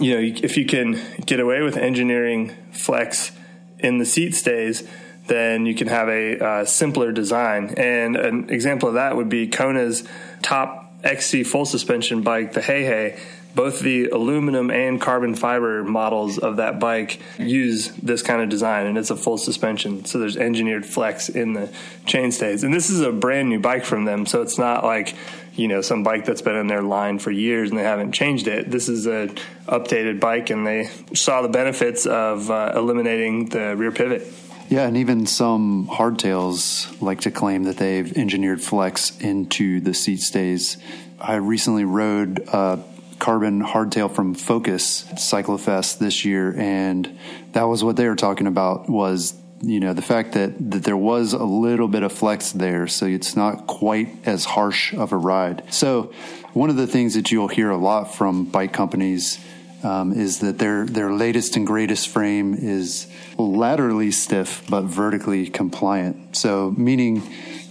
you 0.00 0.14
know, 0.14 0.38
if 0.42 0.56
you 0.56 0.66
can 0.66 1.00
get 1.24 1.40
away 1.40 1.62
with 1.62 1.76
engineering 1.76 2.54
flex 2.72 3.32
in 3.78 3.98
the 3.98 4.04
seat 4.04 4.34
stays, 4.34 4.86
then 5.26 5.66
you 5.66 5.74
can 5.74 5.88
have 5.88 6.08
a 6.08 6.38
uh, 6.38 6.64
simpler 6.64 7.12
design. 7.12 7.74
And 7.76 8.16
an 8.16 8.50
example 8.50 8.88
of 8.88 8.94
that 8.94 9.16
would 9.16 9.28
be 9.28 9.48
Kona's 9.48 10.04
top 10.42 10.92
XC 11.02 11.44
full 11.44 11.64
suspension 11.64 12.22
bike, 12.22 12.52
the 12.52 12.62
Hey 12.62 12.84
Hei 12.84 13.18
both 13.56 13.80
the 13.80 14.10
aluminum 14.10 14.70
and 14.70 15.00
carbon 15.00 15.34
fiber 15.34 15.82
models 15.82 16.38
of 16.38 16.56
that 16.56 16.78
bike 16.78 17.18
use 17.38 17.88
this 17.94 18.20
kind 18.20 18.42
of 18.42 18.50
design 18.50 18.86
and 18.86 18.98
it's 18.98 19.10
a 19.10 19.16
full 19.16 19.38
suspension. 19.38 20.04
So 20.04 20.18
there's 20.18 20.36
engineered 20.36 20.84
flex 20.84 21.30
in 21.30 21.54
the 21.54 21.72
chainstays 22.04 22.62
and 22.62 22.72
this 22.72 22.90
is 22.90 23.00
a 23.00 23.10
brand 23.10 23.48
new 23.48 23.58
bike 23.58 23.86
from 23.86 24.04
them 24.04 24.26
so 24.26 24.42
it's 24.42 24.58
not 24.58 24.84
like 24.84 25.16
you 25.54 25.68
know 25.68 25.80
some 25.80 26.02
bike 26.02 26.26
that's 26.26 26.42
been 26.42 26.54
in 26.54 26.66
their 26.66 26.82
line 26.82 27.18
for 27.18 27.30
years 27.30 27.70
and 27.70 27.78
they 27.78 27.82
haven't 27.82 28.12
changed 28.12 28.46
it. 28.46 28.70
This 28.70 28.90
is 28.90 29.06
a 29.06 29.28
updated 29.66 30.20
bike 30.20 30.50
and 30.50 30.66
they 30.66 30.90
saw 31.14 31.40
the 31.40 31.48
benefits 31.48 32.04
of 32.04 32.50
uh, 32.50 32.72
eliminating 32.76 33.48
the 33.48 33.74
rear 33.74 33.90
pivot. 33.90 34.30
Yeah, 34.68 34.86
and 34.86 34.98
even 34.98 35.26
some 35.26 35.88
hardtails 35.90 37.00
like 37.00 37.20
to 37.20 37.30
claim 37.30 37.62
that 37.64 37.78
they've 37.78 38.14
engineered 38.18 38.60
flex 38.60 39.16
into 39.18 39.80
the 39.80 39.94
seat 39.94 40.20
stays. 40.20 40.76
I 41.18 41.36
recently 41.36 41.84
rode 41.84 42.40
a 42.52 42.82
carbon 43.18 43.62
hardtail 43.62 44.14
from 44.14 44.34
Focus 44.34 45.04
Cyclofest 45.14 45.98
this 45.98 46.24
year, 46.24 46.54
and 46.56 47.18
that 47.52 47.64
was 47.64 47.82
what 47.82 47.96
they 47.96 48.08
were 48.08 48.16
talking 48.16 48.46
about 48.46 48.88
was 48.88 49.34
you 49.62 49.80
know 49.80 49.94
the 49.94 50.02
fact 50.02 50.32
that 50.32 50.70
that 50.70 50.84
there 50.84 50.96
was 50.96 51.32
a 51.32 51.44
little 51.44 51.88
bit 51.88 52.02
of 52.02 52.12
flex 52.12 52.52
there, 52.52 52.86
so 52.86 53.06
it's 53.06 53.36
not 53.36 53.66
quite 53.66 54.08
as 54.26 54.44
harsh 54.44 54.92
of 54.94 55.12
a 55.12 55.16
ride. 55.16 55.62
So 55.72 56.12
one 56.52 56.70
of 56.70 56.76
the 56.76 56.86
things 56.86 57.14
that 57.14 57.30
you'll 57.30 57.48
hear 57.48 57.70
a 57.70 57.76
lot 57.76 58.14
from 58.14 58.44
bike 58.44 58.72
companies 58.72 59.38
um, 59.82 60.12
is 60.12 60.40
that 60.40 60.58
their 60.58 60.86
their 60.86 61.12
latest 61.12 61.56
and 61.56 61.66
greatest 61.66 62.08
frame 62.08 62.54
is 62.54 63.06
laterally 63.38 64.10
stiff 64.10 64.64
but 64.68 64.84
vertically 64.84 65.48
compliant. 65.48 66.36
So 66.36 66.74
meaning 66.76 67.22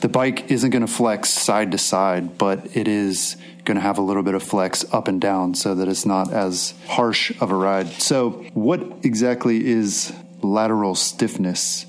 the 0.02 0.10
bike 0.10 0.52
isn't 0.52 0.70
going 0.70 0.86
to 0.86 0.92
flex 0.92 1.30
side 1.30 1.72
to 1.72 1.78
side, 1.78 2.38
but 2.38 2.75
it 2.75 2.88
is 2.88 3.38
going 3.65 3.75
to 3.75 3.81
have 3.81 3.98
a 3.98 4.01
little 4.01 4.24
bit 4.24 4.36
of 4.36 4.43
flex 4.43 4.86
up 4.93 5.07
and 5.07 5.19
down 5.19 5.55
so 5.55 5.75
that 5.75 5.88
it's 5.88 6.05
not 6.05 6.31
as 6.31 6.74
harsh 6.88 7.31
of 7.41 7.51
a 7.51 7.55
ride. 7.55 7.88
So 8.01 8.29
what 8.53 8.81
exactly 9.03 9.65
is 9.65 10.13
lateral 10.41 10.95
stiffness 10.95 11.86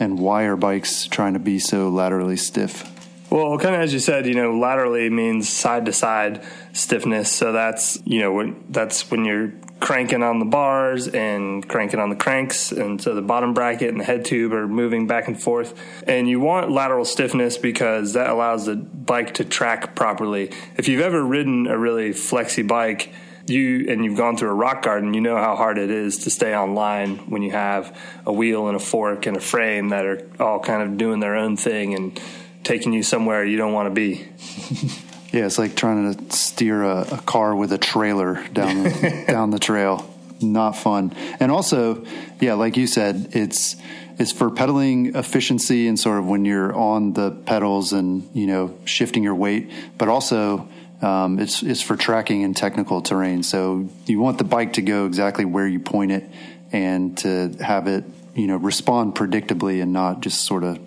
and 0.00 0.18
why 0.18 0.44
are 0.44 0.56
bikes 0.56 1.06
trying 1.06 1.34
to 1.34 1.38
be 1.38 1.58
so 1.58 1.88
laterally 1.88 2.36
stiff? 2.36 2.97
Well, 3.30 3.58
kind 3.58 3.74
of 3.74 3.82
as 3.82 3.92
you 3.92 3.98
said, 3.98 4.26
you 4.26 4.34
know, 4.34 4.56
laterally 4.56 5.10
means 5.10 5.50
side 5.50 5.84
to 5.86 5.92
side 5.92 6.42
stiffness. 6.72 7.30
So 7.30 7.52
that's, 7.52 7.98
you 8.06 8.20
know, 8.20 8.32
when, 8.32 8.64
that's 8.70 9.10
when 9.10 9.26
you're 9.26 9.52
cranking 9.80 10.22
on 10.22 10.38
the 10.38 10.46
bars 10.46 11.08
and 11.08 11.66
cranking 11.68 12.00
on 12.00 12.08
the 12.08 12.16
cranks. 12.16 12.72
And 12.72 13.00
so 13.00 13.14
the 13.14 13.22
bottom 13.22 13.52
bracket 13.52 13.90
and 13.90 14.00
the 14.00 14.04
head 14.04 14.24
tube 14.24 14.54
are 14.54 14.66
moving 14.66 15.06
back 15.06 15.28
and 15.28 15.40
forth. 15.40 15.78
And 16.06 16.26
you 16.26 16.40
want 16.40 16.70
lateral 16.70 17.04
stiffness 17.04 17.58
because 17.58 18.14
that 18.14 18.30
allows 18.30 18.64
the 18.64 18.76
bike 18.76 19.34
to 19.34 19.44
track 19.44 19.94
properly. 19.94 20.50
If 20.76 20.88
you've 20.88 21.02
ever 21.02 21.22
ridden 21.22 21.66
a 21.66 21.78
really 21.78 22.12
flexy 22.12 22.62
bike, 22.62 23.12
you 23.46 23.86
and 23.88 24.04
you've 24.04 24.16
gone 24.16 24.36
through 24.36 24.50
a 24.50 24.54
rock 24.54 24.82
garden, 24.82 25.14
you 25.14 25.22
know 25.22 25.36
how 25.36 25.56
hard 25.56 25.78
it 25.78 25.90
is 25.90 26.18
to 26.24 26.30
stay 26.30 26.52
on 26.52 26.74
line 26.74 27.16
when 27.30 27.42
you 27.42 27.50
have 27.50 27.96
a 28.26 28.32
wheel 28.32 28.68
and 28.68 28.76
a 28.76 28.80
fork 28.80 29.24
and 29.26 29.36
a 29.38 29.40
frame 29.40 29.88
that 29.88 30.04
are 30.04 30.28
all 30.38 30.60
kind 30.60 30.82
of 30.82 30.98
doing 30.98 31.20
their 31.20 31.34
own 31.34 31.56
thing 31.56 31.94
and 31.94 32.20
taking 32.64 32.92
you 32.92 33.02
somewhere 33.02 33.44
you 33.44 33.56
don't 33.56 33.72
want 33.72 33.88
to 33.88 33.94
be. 33.94 34.28
yeah, 35.32 35.46
it's 35.46 35.58
like 35.58 35.74
trying 35.74 36.14
to 36.14 36.36
steer 36.36 36.82
a, 36.82 37.00
a 37.12 37.18
car 37.18 37.54
with 37.54 37.72
a 37.72 37.78
trailer 37.78 38.46
down 38.48 38.82
the, 38.82 39.24
down 39.28 39.50
the 39.50 39.58
trail. 39.58 40.14
Not 40.40 40.76
fun. 40.76 41.14
And 41.40 41.50
also, 41.50 42.04
yeah, 42.40 42.54
like 42.54 42.76
you 42.76 42.86
said, 42.86 43.30
it's 43.32 43.76
it's 44.18 44.32
for 44.32 44.50
pedaling 44.50 45.16
efficiency 45.16 45.88
and 45.88 45.98
sort 45.98 46.18
of 46.18 46.26
when 46.26 46.44
you're 46.44 46.74
on 46.74 47.12
the 47.12 47.30
pedals 47.30 47.92
and 47.92 48.28
you 48.34 48.46
know 48.46 48.76
shifting 48.84 49.22
your 49.22 49.34
weight, 49.34 49.70
but 49.96 50.08
also 50.08 50.68
um, 51.02 51.38
it's 51.38 51.62
it's 51.62 51.82
for 51.82 51.96
tracking 51.96 52.42
in 52.42 52.54
technical 52.54 53.02
terrain. 53.02 53.42
So 53.42 53.88
you 54.06 54.20
want 54.20 54.38
the 54.38 54.44
bike 54.44 54.74
to 54.74 54.82
go 54.82 55.06
exactly 55.06 55.44
where 55.44 55.66
you 55.66 55.80
point 55.80 56.12
it 56.12 56.24
and 56.72 57.16
to 57.18 57.56
have 57.60 57.86
it 57.86 58.04
you 58.34 58.46
know 58.46 58.56
respond 58.56 59.14
predictably 59.14 59.82
and 59.82 59.92
not 59.92 60.20
just 60.20 60.44
sort 60.44 60.64
of 60.64 60.78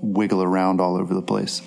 wiggle 0.00 0.42
around 0.42 0.80
all 0.80 0.96
over 0.96 1.14
the 1.14 1.22
place. 1.22 1.62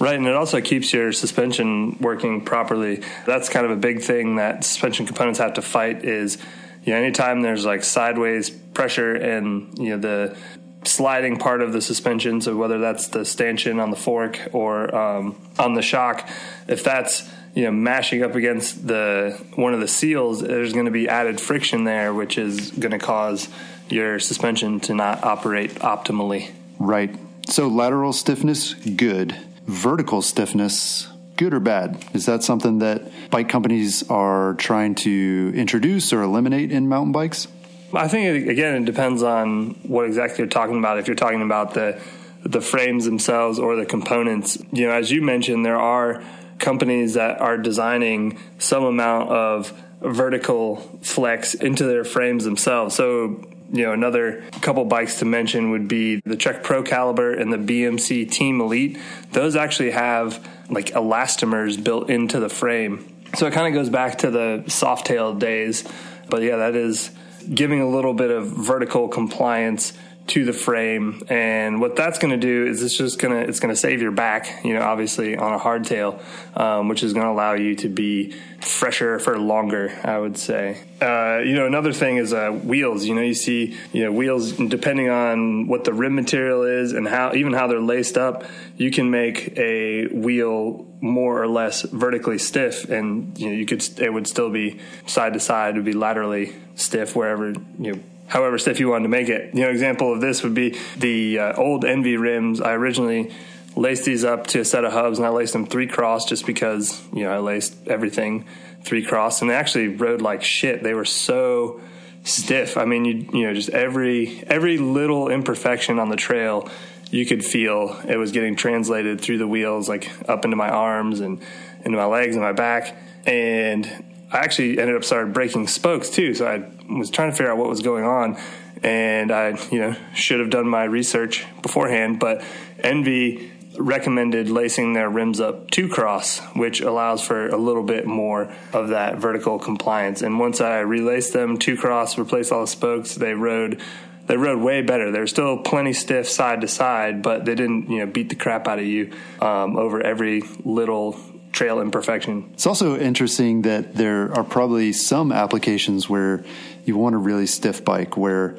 Right, 0.00 0.16
and 0.16 0.26
it 0.26 0.34
also 0.34 0.62
keeps 0.62 0.94
your 0.94 1.12
suspension 1.12 1.98
working 2.00 2.42
properly. 2.42 3.02
That's 3.26 3.50
kind 3.50 3.66
of 3.66 3.72
a 3.72 3.76
big 3.76 4.00
thing 4.00 4.36
that 4.36 4.64
suspension 4.64 5.04
components 5.04 5.38
have 5.38 5.54
to 5.54 5.62
fight 5.62 6.06
is 6.06 6.38
you 6.84 6.94
know 6.94 6.98
anytime 6.98 7.42
there's 7.42 7.66
like 7.66 7.84
sideways 7.84 8.48
pressure 8.48 9.14
and 9.14 9.78
you 9.78 9.90
know 9.90 9.98
the 9.98 10.36
sliding 10.84 11.36
part 11.36 11.60
of 11.60 11.74
the 11.74 11.82
suspension, 11.82 12.40
so 12.40 12.56
whether 12.56 12.78
that's 12.78 13.08
the 13.08 13.26
stanchion 13.26 13.78
on 13.78 13.90
the 13.90 13.96
fork 13.96 14.40
or 14.52 14.94
um, 14.94 15.36
on 15.58 15.74
the 15.74 15.82
shock, 15.82 16.26
if 16.66 16.82
that's 16.82 17.28
you 17.54 17.64
know 17.64 17.70
mashing 17.70 18.22
up 18.22 18.34
against 18.34 18.86
the 18.86 19.38
one 19.56 19.74
of 19.74 19.80
the 19.80 19.88
seals, 19.88 20.40
there's 20.40 20.72
going 20.72 20.86
to 20.86 20.90
be 20.90 21.08
added 21.10 21.38
friction 21.38 21.84
there, 21.84 22.14
which 22.14 22.38
is 22.38 22.70
going 22.70 22.92
to 22.92 22.98
cause 22.98 23.50
your 23.90 24.18
suspension 24.18 24.80
to 24.80 24.94
not 24.94 25.24
operate 25.24 25.74
optimally. 25.74 26.50
Right. 26.78 27.14
So 27.50 27.66
lateral 27.66 28.12
stiffness, 28.12 28.74
good. 28.74 29.36
Vertical 29.66 30.22
stiffness, 30.22 31.08
good 31.36 31.52
or 31.52 31.58
bad? 31.58 32.04
Is 32.14 32.26
that 32.26 32.44
something 32.44 32.78
that 32.78 33.02
bike 33.30 33.48
companies 33.48 34.08
are 34.08 34.54
trying 34.54 34.94
to 34.96 35.52
introduce 35.56 36.12
or 36.12 36.22
eliminate 36.22 36.70
in 36.70 36.88
mountain 36.88 37.10
bikes? 37.10 37.48
I 37.92 38.06
think 38.06 38.46
again 38.46 38.82
it 38.82 38.84
depends 38.84 39.24
on 39.24 39.70
what 39.82 40.06
exactly 40.06 40.38
you're 40.38 40.46
talking 40.46 40.78
about. 40.78 40.98
If 40.98 41.08
you're 41.08 41.16
talking 41.16 41.42
about 41.42 41.74
the 41.74 42.00
the 42.44 42.60
frames 42.60 43.04
themselves 43.04 43.58
or 43.58 43.74
the 43.74 43.84
components, 43.84 44.56
you 44.70 44.86
know, 44.86 44.92
as 44.92 45.10
you 45.10 45.20
mentioned, 45.20 45.66
there 45.66 45.76
are 45.76 46.22
companies 46.60 47.14
that 47.14 47.40
are 47.40 47.58
designing 47.58 48.38
some 48.58 48.84
amount 48.84 49.28
of 49.30 49.72
vertical 50.00 50.76
flex 51.02 51.54
into 51.54 51.84
their 51.84 52.04
frames 52.04 52.44
themselves. 52.44 52.94
So 52.94 53.44
you 53.72 53.84
know, 53.84 53.92
another 53.92 54.42
couple 54.60 54.84
bikes 54.84 55.20
to 55.20 55.24
mention 55.24 55.70
would 55.70 55.88
be 55.88 56.20
the 56.24 56.36
Trek 56.36 56.62
Procaliber 56.62 57.38
and 57.40 57.52
the 57.52 57.56
BMC 57.56 58.30
Team 58.30 58.60
Elite. 58.60 58.98
Those 59.32 59.56
actually 59.56 59.92
have 59.92 60.46
like 60.68 60.86
elastomers 60.86 61.82
built 61.82 62.10
into 62.10 62.40
the 62.40 62.48
frame. 62.48 63.06
So 63.36 63.46
it 63.46 63.52
kind 63.52 63.68
of 63.68 63.74
goes 63.74 63.88
back 63.88 64.18
to 64.18 64.30
the 64.30 64.64
Softail 64.66 65.38
days. 65.38 65.84
But 66.28 66.42
yeah, 66.42 66.56
that 66.56 66.74
is 66.74 67.10
giving 67.52 67.80
a 67.80 67.88
little 67.88 68.14
bit 68.14 68.30
of 68.30 68.46
vertical 68.46 69.08
compliance 69.08 69.92
to 70.28 70.44
the 70.44 70.52
frame. 70.52 71.22
And 71.28 71.80
what 71.80 71.96
that's 71.96 72.18
going 72.18 72.30
to 72.30 72.36
do 72.36 72.66
is 72.66 72.82
it's 72.82 72.96
just 72.96 73.18
going 73.18 73.34
to 73.34 73.48
it's 73.48 73.60
going 73.60 73.74
to 73.74 73.80
save 73.80 74.00
your 74.00 74.12
back, 74.12 74.64
you 74.64 74.74
know, 74.74 74.82
obviously 74.82 75.36
on 75.36 75.52
a 75.52 75.58
hardtail, 75.58 76.20
um, 76.56 76.88
which 76.88 77.02
is 77.02 77.12
going 77.12 77.26
to 77.26 77.32
allow 77.32 77.54
you 77.54 77.74
to 77.76 77.88
be 77.88 78.32
fresher 78.60 79.18
for 79.18 79.38
longer. 79.38 79.98
I 80.04 80.18
would 80.18 80.36
say. 80.36 80.82
Uh, 81.00 81.40
you 81.44 81.54
know, 81.54 81.66
another 81.66 81.92
thing 81.92 82.18
is 82.18 82.32
uh, 82.32 82.50
wheels. 82.50 83.04
You 83.06 83.14
know, 83.14 83.22
you 83.22 83.34
see, 83.34 83.76
you 83.92 84.04
know, 84.04 84.12
wheels 84.12 84.52
depending 84.52 85.08
on 85.08 85.66
what 85.66 85.84
the 85.84 85.92
rim 85.92 86.14
material 86.14 86.62
is 86.62 86.92
and 86.92 87.08
how 87.08 87.34
even 87.34 87.52
how 87.52 87.66
they're 87.66 87.80
laced 87.80 88.16
up, 88.16 88.44
you 88.76 88.90
can 88.90 89.10
make 89.10 89.58
a 89.58 90.06
wheel 90.08 90.86
more 91.00 91.42
or 91.42 91.48
less 91.48 91.82
vertically 91.82 92.38
stiff, 92.38 92.88
and 92.88 93.36
you 93.38 93.46
know, 93.46 93.52
you 93.52 93.66
could 93.66 93.82
it 93.98 94.12
would 94.12 94.26
still 94.26 94.50
be 94.50 94.78
side 95.06 95.32
to 95.32 95.40
side, 95.40 95.74
it 95.74 95.78
would 95.78 95.84
be 95.84 95.92
laterally 95.92 96.54
stiff 96.76 97.16
wherever 97.16 97.50
you 97.78 97.92
know 97.92 98.00
however 98.30 98.58
stiff 98.58 98.80
you 98.80 98.88
wanted 98.88 99.02
to 99.02 99.08
make 99.08 99.28
it. 99.28 99.54
You 99.54 99.62
know, 99.62 99.68
example 99.68 100.12
of 100.12 100.20
this 100.20 100.42
would 100.42 100.54
be 100.54 100.78
the 100.96 101.38
uh, 101.38 101.52
old 101.56 101.84
ENVE 101.84 102.18
rims. 102.18 102.60
I 102.60 102.72
originally 102.72 103.32
laced 103.76 104.04
these 104.04 104.24
up 104.24 104.46
to 104.48 104.60
a 104.60 104.64
set 104.64 104.84
of 104.84 104.92
hubs, 104.92 105.18
and 105.18 105.26
I 105.26 105.30
laced 105.30 105.52
them 105.52 105.66
three 105.66 105.86
cross 105.86 106.24
just 106.24 106.46
because 106.46 107.02
you 107.12 107.24
know 107.24 107.32
I 107.32 107.38
laced 107.38 107.88
everything 107.88 108.46
three 108.82 109.04
cross, 109.04 109.42
and 109.42 109.50
they 109.50 109.54
actually 109.54 109.88
rode 109.88 110.22
like 110.22 110.42
shit. 110.42 110.82
They 110.82 110.94
were 110.94 111.04
so 111.04 111.80
stiff. 112.22 112.76
I 112.76 112.84
mean, 112.84 113.04
you 113.04 113.28
you 113.32 113.46
know, 113.46 113.54
just 113.54 113.70
every 113.70 114.42
every 114.46 114.78
little 114.78 115.28
imperfection 115.28 115.98
on 115.98 116.08
the 116.08 116.16
trail, 116.16 116.68
you 117.10 117.26
could 117.26 117.44
feel 117.44 118.00
it 118.08 118.16
was 118.16 118.30
getting 118.30 118.54
translated 118.54 119.20
through 119.20 119.38
the 119.38 119.48
wheels, 119.48 119.88
like 119.88 120.08
up 120.28 120.44
into 120.44 120.56
my 120.56 120.68
arms 120.68 121.18
and 121.18 121.42
into 121.84 121.98
my 121.98 122.06
legs 122.06 122.36
and 122.36 122.44
my 122.44 122.52
back, 122.52 122.96
and 123.26 124.04
I 124.32 124.38
actually 124.38 124.78
ended 124.78 124.96
up 124.96 125.04
started 125.04 125.32
breaking 125.32 125.66
spokes 125.66 126.10
too. 126.10 126.34
So 126.34 126.46
I 126.46 126.92
was 126.92 127.10
trying 127.10 127.30
to 127.30 127.36
figure 127.36 127.50
out 127.50 127.58
what 127.58 127.68
was 127.68 127.80
going 127.80 128.04
on, 128.04 128.38
and 128.82 129.32
I, 129.32 129.58
you 129.70 129.80
know, 129.80 129.96
should 130.14 130.40
have 130.40 130.50
done 130.50 130.68
my 130.68 130.84
research 130.84 131.46
beforehand. 131.62 132.20
But 132.20 132.42
ENVE 132.78 133.50
recommended 133.78 134.48
lacing 134.48 134.92
their 134.92 135.08
rims 135.08 135.40
up 135.40 135.70
two 135.70 135.88
cross, 135.88 136.40
which 136.54 136.80
allows 136.80 137.22
for 137.22 137.48
a 137.48 137.56
little 137.56 137.82
bit 137.82 138.06
more 138.06 138.52
of 138.72 138.88
that 138.88 139.18
vertical 139.18 139.58
compliance. 139.58 140.22
And 140.22 140.38
once 140.38 140.60
I 140.60 140.80
relaced 140.80 141.32
them 141.32 141.56
two 141.56 141.76
cross, 141.76 142.18
replaced 142.18 142.52
all 142.52 142.62
the 142.62 142.66
spokes, 142.66 143.14
they 143.14 143.34
rode 143.34 143.80
they 144.26 144.36
rode 144.36 144.60
way 144.60 144.80
better. 144.80 145.10
They're 145.10 145.26
still 145.26 145.58
plenty 145.58 145.92
stiff 145.92 146.28
side 146.28 146.60
to 146.60 146.68
side, 146.68 147.20
but 147.20 147.44
they 147.44 147.56
didn't, 147.56 147.90
you 147.90 147.98
know, 147.98 148.06
beat 148.06 148.28
the 148.28 148.36
crap 148.36 148.68
out 148.68 148.78
of 148.78 148.84
you 148.84 149.12
um, 149.40 149.76
over 149.76 150.00
every 150.00 150.42
little 150.64 151.18
trail 151.60 151.78
imperfection. 151.78 152.48
It's 152.54 152.64
also 152.64 152.98
interesting 152.98 153.62
that 153.62 153.94
there 153.94 154.32
are 154.34 154.44
probably 154.44 154.94
some 154.94 155.30
applications 155.30 156.08
where 156.08 156.42
you 156.86 156.96
want 156.96 157.14
a 157.14 157.18
really 157.18 157.46
stiff 157.46 157.84
bike 157.84 158.16
where 158.16 158.56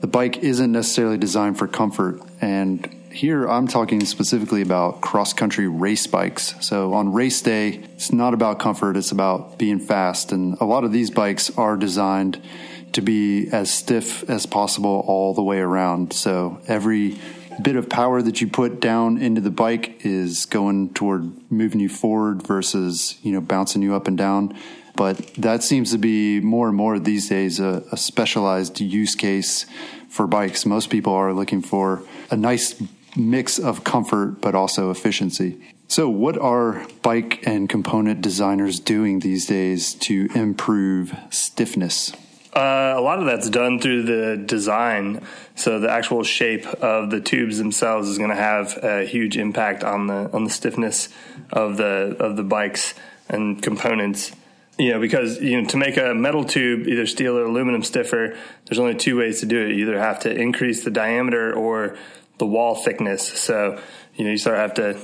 the 0.00 0.06
bike 0.06 0.36
isn't 0.36 0.70
necessarily 0.70 1.18
designed 1.18 1.58
for 1.58 1.66
comfort. 1.66 2.20
And 2.40 2.86
here 3.10 3.48
I'm 3.48 3.66
talking 3.66 4.04
specifically 4.04 4.62
about 4.62 5.00
cross 5.00 5.32
country 5.32 5.66
race 5.66 6.06
bikes. 6.06 6.54
So 6.60 6.94
on 6.94 7.12
race 7.12 7.42
day, 7.42 7.82
it's 7.94 8.12
not 8.12 8.32
about 8.32 8.60
comfort, 8.60 8.96
it's 8.96 9.10
about 9.10 9.58
being 9.58 9.80
fast. 9.80 10.30
And 10.30 10.56
a 10.60 10.64
lot 10.64 10.84
of 10.84 10.92
these 10.92 11.10
bikes 11.10 11.50
are 11.58 11.76
designed 11.76 12.40
to 12.92 13.00
be 13.00 13.48
as 13.50 13.72
stiff 13.72 14.22
as 14.30 14.46
possible 14.46 15.02
all 15.08 15.34
the 15.34 15.42
way 15.42 15.58
around. 15.58 16.12
So 16.12 16.60
every 16.68 17.18
bit 17.62 17.76
of 17.76 17.88
power 17.88 18.22
that 18.22 18.40
you 18.40 18.48
put 18.48 18.80
down 18.80 19.18
into 19.18 19.40
the 19.40 19.50
bike 19.50 20.04
is 20.04 20.46
going 20.46 20.92
toward 20.94 21.50
moving 21.50 21.80
you 21.80 21.88
forward 21.88 22.42
versus 22.42 23.18
you 23.22 23.32
know 23.32 23.40
bouncing 23.40 23.82
you 23.82 23.94
up 23.94 24.08
and 24.08 24.18
down. 24.18 24.56
But 24.94 25.18
that 25.34 25.62
seems 25.62 25.92
to 25.92 25.98
be 25.98 26.40
more 26.40 26.68
and 26.68 26.76
more 26.76 26.98
these 26.98 27.28
days 27.28 27.60
a, 27.60 27.84
a 27.92 27.96
specialized 27.96 28.80
use 28.80 29.14
case 29.14 29.66
for 30.08 30.26
bikes. 30.26 30.64
Most 30.64 30.88
people 30.88 31.12
are 31.12 31.34
looking 31.34 31.60
for 31.60 32.02
a 32.30 32.36
nice 32.36 32.82
mix 33.14 33.58
of 33.58 33.84
comfort 33.84 34.40
but 34.40 34.54
also 34.54 34.90
efficiency. 34.90 35.60
So 35.88 36.08
what 36.08 36.36
are 36.38 36.86
bike 37.02 37.46
and 37.46 37.68
component 37.68 38.20
designers 38.20 38.80
doing 38.80 39.20
these 39.20 39.46
days 39.46 39.94
to 39.94 40.28
improve 40.34 41.16
stiffness 41.30 42.12
uh, 42.56 42.94
a 42.96 43.02
lot 43.02 43.18
of 43.18 43.26
that's 43.26 43.50
done 43.50 43.78
through 43.78 44.02
the 44.04 44.36
design. 44.38 45.22
So 45.56 45.78
the 45.78 45.90
actual 45.90 46.24
shape 46.24 46.64
of 46.66 47.10
the 47.10 47.20
tubes 47.20 47.58
themselves 47.58 48.08
is 48.08 48.16
going 48.16 48.30
to 48.30 48.36
have 48.36 48.78
a 48.82 49.04
huge 49.04 49.36
impact 49.36 49.84
on 49.84 50.06
the 50.06 50.30
on 50.32 50.44
the 50.44 50.50
stiffness 50.50 51.10
of 51.52 51.76
the 51.76 52.16
of 52.18 52.36
the 52.36 52.42
bikes 52.42 52.94
and 53.28 53.62
components. 53.62 54.32
you 54.78 54.90
know, 54.90 55.00
because 55.00 55.38
you 55.40 55.60
know 55.60 55.68
to 55.68 55.76
make 55.76 55.98
a 55.98 56.14
metal 56.14 56.44
tube, 56.44 56.88
either 56.88 57.06
steel 57.06 57.36
or 57.36 57.44
aluminum 57.44 57.82
stiffer, 57.82 58.36
there's 58.64 58.78
only 58.78 58.94
two 58.94 59.18
ways 59.18 59.40
to 59.40 59.46
do 59.46 59.60
it. 59.66 59.76
You 59.76 59.82
either 59.86 59.98
have 59.98 60.20
to 60.20 60.34
increase 60.34 60.82
the 60.82 60.90
diameter 60.90 61.52
or 61.52 61.98
the 62.38 62.46
wall 62.46 62.74
thickness. 62.74 63.38
So 63.38 63.78
you 64.14 64.24
know 64.24 64.30
you 64.30 64.38
start 64.38 64.56
have 64.56 64.74
to 64.74 64.98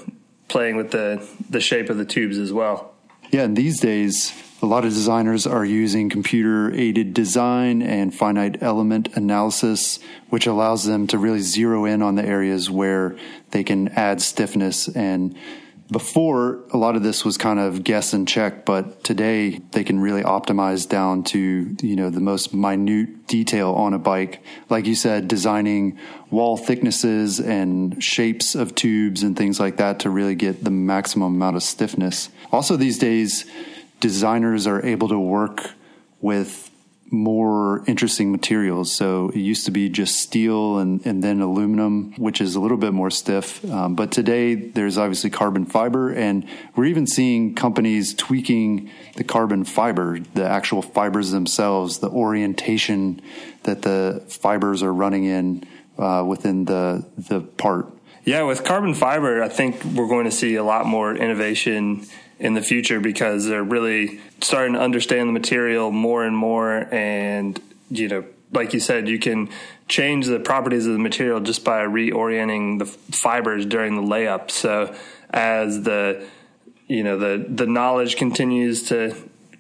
playing 0.49 0.77
with 0.77 0.91
the 0.91 1.27
the 1.51 1.61
shape 1.61 1.91
of 1.91 1.99
the 1.99 2.07
tubes 2.07 2.39
as 2.39 2.51
well. 2.51 2.95
Yeah, 3.31 3.43
and 3.43 3.57
these 3.57 3.79
days 3.79 4.33
a 4.63 4.67
lot 4.67 4.85
of 4.85 4.93
designers 4.93 5.45
are 5.45 5.65
using 5.65 6.09
computer 6.09 6.73
aided 6.73 7.13
design 7.13 7.83
and 7.83 8.15
finite 8.15 8.63
element 8.63 9.09
analysis, 9.17 9.99
which 10.31 10.47
allows 10.47 10.85
them 10.85 11.09
to 11.09 11.19
really 11.19 11.41
zero 11.41 11.85
in 11.85 12.01
on 12.01 12.15
the 12.15 12.25
areas 12.25 12.71
where 12.71 13.17
they 13.51 13.65
can 13.65 13.89
add 13.89 14.23
stiffness. 14.23 14.87
And 14.87 15.37
before, 15.91 16.61
a 16.71 16.79
lot 16.79 16.95
of 16.95 17.03
this 17.03 17.25
was 17.25 17.37
kind 17.37 17.59
of 17.59 17.83
guess 17.83 18.13
and 18.13 18.27
check, 18.27 18.65
but 18.65 19.03
today 19.03 19.61
they 19.73 19.83
can 19.83 19.99
really 19.99 20.23
optimize 20.23 20.89
down 20.89 21.25
to, 21.25 21.77
you 21.83 21.97
know, 21.97 22.09
the 22.09 22.21
most 22.21 22.55
minute 22.55 23.27
detail 23.27 23.73
on 23.73 23.93
a 23.93 23.99
bike. 23.99 24.43
Like 24.71 24.87
you 24.87 24.95
said, 24.95 25.27
designing 25.27 25.99
wall 26.31 26.57
thicknesses 26.57 27.41
and 27.41 28.03
shapes 28.03 28.55
of 28.55 28.77
tubes 28.77 29.25
and 29.25 29.37
things 29.37 29.59
like 29.59 29.79
that 29.79 29.99
to 30.01 30.11
really 30.11 30.37
get 30.37 30.63
the 30.63 30.71
maximum 30.71 31.35
amount 31.35 31.57
of 31.57 31.65
stiffness. 31.65 32.31
Also, 32.53 32.77
these 32.77 32.99
days, 32.99 33.45
designers 34.03 34.67
are 34.67 34.85
able 34.85 35.09
to 35.09 35.19
work 35.19 35.71
with 36.21 36.69
more 37.13 37.85
interesting 37.87 38.33
materials. 38.33 38.91
So 38.91 39.29
it 39.29 39.37
used 39.37 39.67
to 39.67 39.71
be 39.71 39.89
just 39.89 40.17
steel 40.17 40.79
and, 40.79 41.05
and 41.07 41.23
then 41.23 41.41
aluminum, 41.41 42.15
which 42.15 42.41
is 42.41 42.57
a 42.57 42.61
little 42.61 42.79
bit 42.79 42.93
more 42.93 43.11
stiff. 43.11 43.65
Um, 43.71 43.95
but 43.95 44.11
today 44.11 44.55
there's 44.55 44.99
obviously 44.99 45.31
carbon 45.31 45.67
fiber, 45.67 46.11
and 46.11 46.49
we're 46.75 46.87
even 46.87 47.07
seeing 47.07 47.55
companies 47.55 48.15
tweaking 48.15 48.91
the 49.17 49.25
carbon 49.25 49.65
fiber, 49.65 50.19
the 50.35 50.45
actual 50.45 50.83
fibers 50.83 51.31
themselves, 51.31 51.99
the 51.99 52.09
orientation 52.09 53.21
that 53.63 53.83
the 53.83 54.25
fibers 54.29 54.83
are 54.83 54.93
running 54.93 55.25
in 55.25 55.65
uh, 55.99 56.25
within 56.27 56.65
the 56.65 57.07
the 57.17 57.41
part. 57.41 57.87
Yeah, 58.25 58.43
with 58.45 58.65
carbon 58.65 58.95
fiber, 58.95 59.43
I 59.43 59.49
think 59.49 59.85
we're 59.85 60.09
going 60.09 60.25
to 60.25 60.31
see 60.31 60.55
a 60.55 60.65
lot 60.65 60.87
more 60.87 61.15
innovation 61.15 62.07
in 62.43 62.55
the 62.55 62.61
future 62.61 62.99
because 62.99 63.47
they're 63.47 63.63
really 63.63 64.21
starting 64.41 64.75
to 64.75 64.81
understand 64.81 65.29
the 65.29 65.33
material 65.33 65.93
more 65.93 66.25
and 66.25 66.37
more. 66.37 66.93
And, 66.93 67.59
you 67.89 68.09
know, 68.09 68.25
like 68.51 68.75
you 68.75 68.81
said, 68.81 69.09
you 69.09 69.21
can 69.21 69.49
change 69.87 70.27
the 70.27 70.41
properties 70.41 70.85
of 70.87 70.93
the 70.93 70.99
material 70.99 71.39
just 71.39 71.65
by 71.65 71.85
reorienting 71.85 72.81
the 72.81 72.87
fibers 72.87 73.65
during 73.65 73.95
the 73.95 74.03
layup. 74.03 74.51
So 74.51 74.95
as 75.31 75.83
the, 75.85 76.27
you 76.89 77.05
know, 77.05 77.17
the, 77.17 77.47
the 77.49 77.67
knowledge 77.67 78.17
continues 78.17 78.89
to 78.89 79.15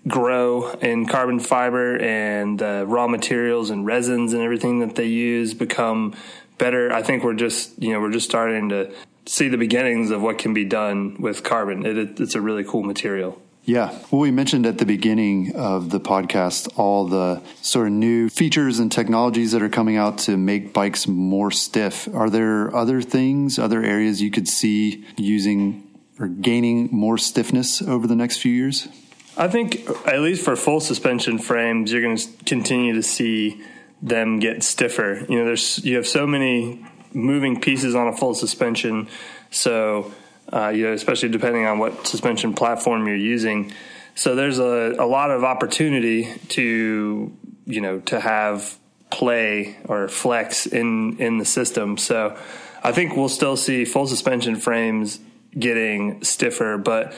grow 0.08 0.72
in 0.72 1.06
carbon 1.06 1.38
fiber 1.38 1.96
and 1.98 2.58
the 2.58 2.84
raw 2.88 3.06
materials 3.06 3.70
and 3.70 3.86
resins 3.86 4.32
and 4.32 4.42
everything 4.42 4.80
that 4.80 4.96
they 4.96 5.06
use 5.06 5.54
become 5.54 6.16
better. 6.58 6.92
I 6.92 7.02
think 7.02 7.22
we're 7.22 7.34
just, 7.34 7.80
you 7.80 7.92
know, 7.92 8.00
we're 8.00 8.10
just 8.10 8.28
starting 8.28 8.70
to 8.70 8.92
see 9.26 9.48
the 9.48 9.58
beginnings 9.58 10.10
of 10.10 10.22
what 10.22 10.38
can 10.38 10.54
be 10.54 10.64
done 10.64 11.16
with 11.20 11.42
carbon. 11.42 11.86
It, 11.86 11.98
it, 11.98 12.20
it's 12.20 12.34
a 12.34 12.40
really 12.40 12.64
cool 12.64 12.82
material. 12.82 13.40
Yeah. 13.64 13.96
Well, 14.10 14.20
we 14.20 14.32
mentioned 14.32 14.66
at 14.66 14.78
the 14.78 14.86
beginning 14.86 15.54
of 15.54 15.90
the 15.90 16.00
podcast 16.00 16.68
all 16.76 17.06
the 17.06 17.40
sort 17.60 17.86
of 17.86 17.92
new 17.92 18.28
features 18.28 18.80
and 18.80 18.90
technologies 18.90 19.52
that 19.52 19.62
are 19.62 19.68
coming 19.68 19.96
out 19.96 20.18
to 20.18 20.36
make 20.36 20.72
bikes 20.72 21.06
more 21.06 21.52
stiff. 21.52 22.12
Are 22.12 22.28
there 22.28 22.74
other 22.74 23.00
things, 23.00 23.60
other 23.60 23.82
areas 23.82 24.20
you 24.20 24.32
could 24.32 24.48
see 24.48 25.04
using 25.16 25.88
or 26.18 26.26
gaining 26.26 26.88
more 26.90 27.16
stiffness 27.18 27.80
over 27.80 28.08
the 28.08 28.16
next 28.16 28.38
few 28.38 28.52
years? 28.52 28.88
I 29.36 29.48
think, 29.48 29.88
at 30.06 30.20
least 30.20 30.44
for 30.44 30.56
full 30.56 30.80
suspension 30.80 31.38
frames, 31.38 31.92
you're 31.92 32.02
going 32.02 32.16
to 32.16 32.28
continue 32.44 32.94
to 32.94 33.02
see 33.02 33.62
them 34.02 34.40
get 34.40 34.62
stiffer. 34.62 35.24
You 35.28 35.38
know, 35.38 35.44
there's 35.44 35.82
you 35.84 35.96
have 35.96 36.06
so 36.06 36.26
many 36.26 36.84
moving 37.14 37.60
pieces 37.60 37.94
on 37.94 38.08
a 38.08 38.16
full 38.16 38.34
suspension. 38.34 39.08
So, 39.50 40.12
uh, 40.52 40.68
you 40.68 40.84
know, 40.84 40.92
especially 40.92 41.28
depending 41.28 41.66
on 41.66 41.78
what 41.78 42.06
suspension 42.06 42.54
platform 42.54 43.06
you're 43.06 43.16
using. 43.16 43.72
So 44.14 44.34
there's 44.34 44.58
a, 44.58 44.96
a 44.98 45.06
lot 45.06 45.30
of 45.30 45.44
opportunity 45.44 46.28
to, 46.48 47.36
you 47.66 47.80
know, 47.80 48.00
to 48.00 48.20
have 48.20 48.78
play 49.10 49.76
or 49.86 50.08
flex 50.08 50.66
in, 50.66 51.18
in 51.18 51.38
the 51.38 51.44
system. 51.44 51.96
So 51.96 52.36
I 52.82 52.92
think 52.92 53.16
we'll 53.16 53.28
still 53.28 53.56
see 53.56 53.84
full 53.84 54.06
suspension 54.06 54.56
frames 54.56 55.20
getting 55.58 56.24
stiffer, 56.24 56.78
but, 56.78 57.14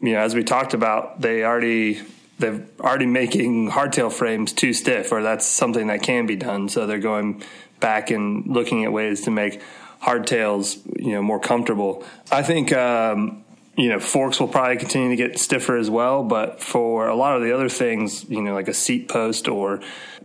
you 0.00 0.12
know, 0.12 0.20
as 0.20 0.34
we 0.34 0.44
talked 0.44 0.74
about, 0.74 1.20
they 1.20 1.42
already, 1.42 2.02
they're 2.38 2.66
already 2.78 3.06
making 3.06 3.70
hardtail 3.70 4.12
frames 4.12 4.52
too 4.52 4.72
stiff, 4.72 5.10
or 5.10 5.22
that's 5.22 5.46
something 5.46 5.86
that 5.88 6.02
can 6.02 6.26
be 6.26 6.36
done. 6.36 6.68
So 6.68 6.86
they're 6.86 6.98
going 6.98 7.42
back 7.80 8.10
and 8.10 8.46
looking 8.46 8.84
at 8.84 8.92
ways 8.92 9.22
to 9.22 9.30
make 9.30 9.60
hardtails, 10.02 10.80
you 11.00 11.12
know, 11.12 11.22
more 11.22 11.40
comfortable. 11.40 12.04
I 12.30 12.42
think, 12.42 12.72
um, 12.72 13.44
you 13.76 13.88
know, 13.88 14.00
forks 14.00 14.40
will 14.40 14.48
probably 14.48 14.76
continue 14.76 15.10
to 15.10 15.16
get 15.16 15.38
stiffer 15.38 15.76
as 15.76 15.90
well, 15.90 16.24
but 16.24 16.60
for 16.60 17.08
a 17.08 17.14
lot 17.14 17.36
of 17.36 17.42
the 17.42 17.52
other 17.52 17.68
things, 17.68 18.28
you 18.28 18.42
know, 18.42 18.54
like 18.54 18.68
a 18.68 18.74
seat 18.74 19.08
post 19.08 19.48
or 19.48 19.80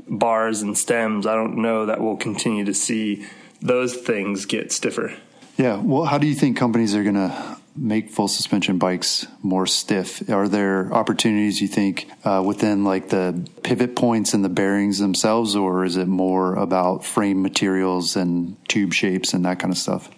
bars 0.08 0.62
and 0.62 0.78
stems, 0.78 1.26
I 1.26 1.36
don't 1.36 1.58
know 1.58 1.86
that 1.86 2.02
we'll 2.02 2.18
continue 2.18 2.66
to 2.66 2.74
see 2.74 3.26
those 3.62 3.96
things 3.96 4.46
get 4.46 4.72
stiffer. 4.72 5.14
Yeah. 5.58 5.78
Well, 5.78 6.06
how 6.06 6.18
do 6.18 6.28
you 6.28 6.36
think 6.36 6.58
companies 6.58 6.96
are 6.96 7.04
going 7.04 7.16
to 7.16 7.58
make 7.76 8.10
full 8.10 8.28
suspension 8.28 8.78
bikes 8.78 9.28
more 9.42 9.66
stiff? 9.66 10.30
Are 10.30 10.48
there 10.48 10.94
opportunities 10.94 11.62
you 11.62 11.68
think 11.68 12.10
uh, 12.24 12.44
within 12.46 12.84
like 12.84 13.10
the 13.10 13.48
pivot 13.64 13.96
points 13.96 14.34
and 14.34 14.44
the 14.44 14.50
bearings 14.50 15.00
themselves, 15.00 15.56
or 15.56 15.84
is 15.86 15.98
it 15.98 16.08
more 16.08 16.56
about 16.56 17.04
frame 17.04 17.42
materials 17.42 18.16
and 18.16 18.58
tube 18.68 18.94
shapes 18.94 19.34
and 19.34 19.46
that 19.46 19.60
kind 19.60 19.72
of 19.72 19.78
stuff? 19.78 20.10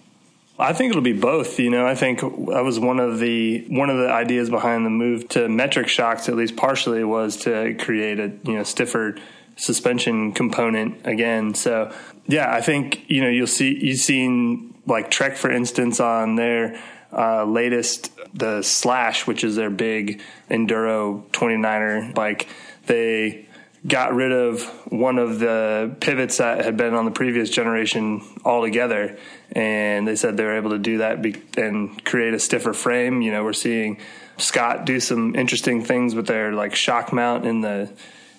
I 0.58 0.72
think 0.72 0.92
it'll 0.92 1.02
be 1.02 1.14
both. 1.14 1.60
You 1.60 1.70
know, 1.70 1.86
I 1.86 1.96
think 1.96 2.22
that 2.22 2.64
was 2.64 2.80
one 2.80 3.00
of 3.00 3.20
the 3.20 3.66
one 3.70 3.90
of 3.90 3.98
the 3.98 4.10
ideas 4.10 4.50
behind 4.50 4.86
the 4.86 4.90
move 4.90 5.28
to 5.30 5.50
metric 5.50 5.88
shocks, 5.88 6.30
at 6.30 6.36
least 6.36 6.56
partially, 6.56 7.04
was 7.04 7.38
to 7.38 7.76
create 7.76 8.20
a 8.20 8.32
you 8.44 8.54
know 8.54 8.64
stiffer 8.64 9.16
suspension 9.58 10.32
component 10.32 11.06
again. 11.06 11.54
So 11.56 11.94
yeah, 12.28 12.54
I 12.54 12.62
think 12.62 13.10
you 13.10 13.22
know 13.22 13.30
you'll 13.30 13.48
see 13.48 13.78
you've 13.86 14.00
seen 14.00 14.76
like 14.86 15.12
Trek 15.12 15.36
for 15.36 15.52
instance 15.52 16.00
on 16.00 16.36
their 16.36 16.82
uh, 17.12 17.46
latest, 17.46 18.12
the 18.34 18.62
Slash, 18.62 19.28
which 19.28 19.44
is 19.44 19.56
their 19.56 19.70
big 19.70 20.22
enduro 20.50 21.24
29er 21.32 22.14
bike, 22.14 22.48
they 22.86 23.46
got 23.88 24.14
rid 24.14 24.32
of 24.32 24.64
one 24.92 25.20
of 25.20 25.40
the 25.40 25.96
pivots 26.00 26.38
that 26.38 26.66
had 26.66 26.76
been 26.76 26.94
on 26.94 27.06
the 27.06 27.12
previous 27.12 27.50
generation 27.50 28.22
altogether. 28.44 29.18
And 29.52 30.08
they 30.08 30.16
said 30.16 30.38
they 30.38 30.44
were 30.44 30.58
able 30.58 30.72
to 30.72 30.80
do 30.80 31.00
that 31.00 31.22
be- 31.22 31.42
and 31.58 32.04
create 32.04 32.34
a 32.34 32.40
stiffer 32.40 32.74
frame. 32.74 33.22
You 33.22 33.32
know, 33.32 33.44
we're 33.44 33.54
seeing 33.54 34.00
Scott 34.38 34.86
do 34.86 35.00
some 35.00 35.36
interesting 35.36 35.84
things 35.84 36.16
with 36.16 36.28
their 36.28 36.54
like 36.54 36.76
shock 36.76 37.14
mount 37.14 37.46
in 37.46 37.62
the 37.62 37.92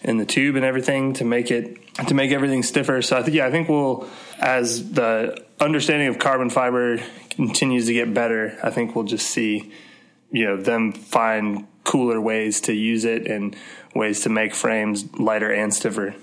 in 0.02 0.18
the 0.18 0.26
tube 0.26 0.56
and 0.56 0.64
everything 0.64 1.14
to 1.14 1.24
make 1.24 1.50
it 1.50 1.78
to 2.08 2.14
make 2.14 2.32
everything 2.32 2.62
stiffer. 2.62 3.00
So 3.02 3.16
I 3.16 3.22
think 3.22 3.36
yeah, 3.36 3.46
I 3.46 3.50
think 3.50 3.68
we'll 3.68 4.08
as 4.38 4.92
the 4.92 5.42
understanding 5.60 6.08
of 6.08 6.18
carbon 6.18 6.50
fiber 6.50 6.98
continues 7.30 7.86
to 7.86 7.92
get 7.92 8.12
better, 8.12 8.58
I 8.62 8.70
think 8.70 8.94
we'll 8.94 9.04
just 9.04 9.28
see, 9.28 9.72
you 10.30 10.44
know, 10.44 10.56
them 10.56 10.92
find 10.92 11.66
cooler 11.84 12.20
ways 12.20 12.60
to 12.62 12.72
use 12.72 13.04
it 13.04 13.26
and 13.26 13.56
ways 13.94 14.22
to 14.22 14.28
make 14.28 14.54
frames 14.54 15.14
lighter 15.18 15.50
and 15.50 15.72
stiffer. 15.72 16.14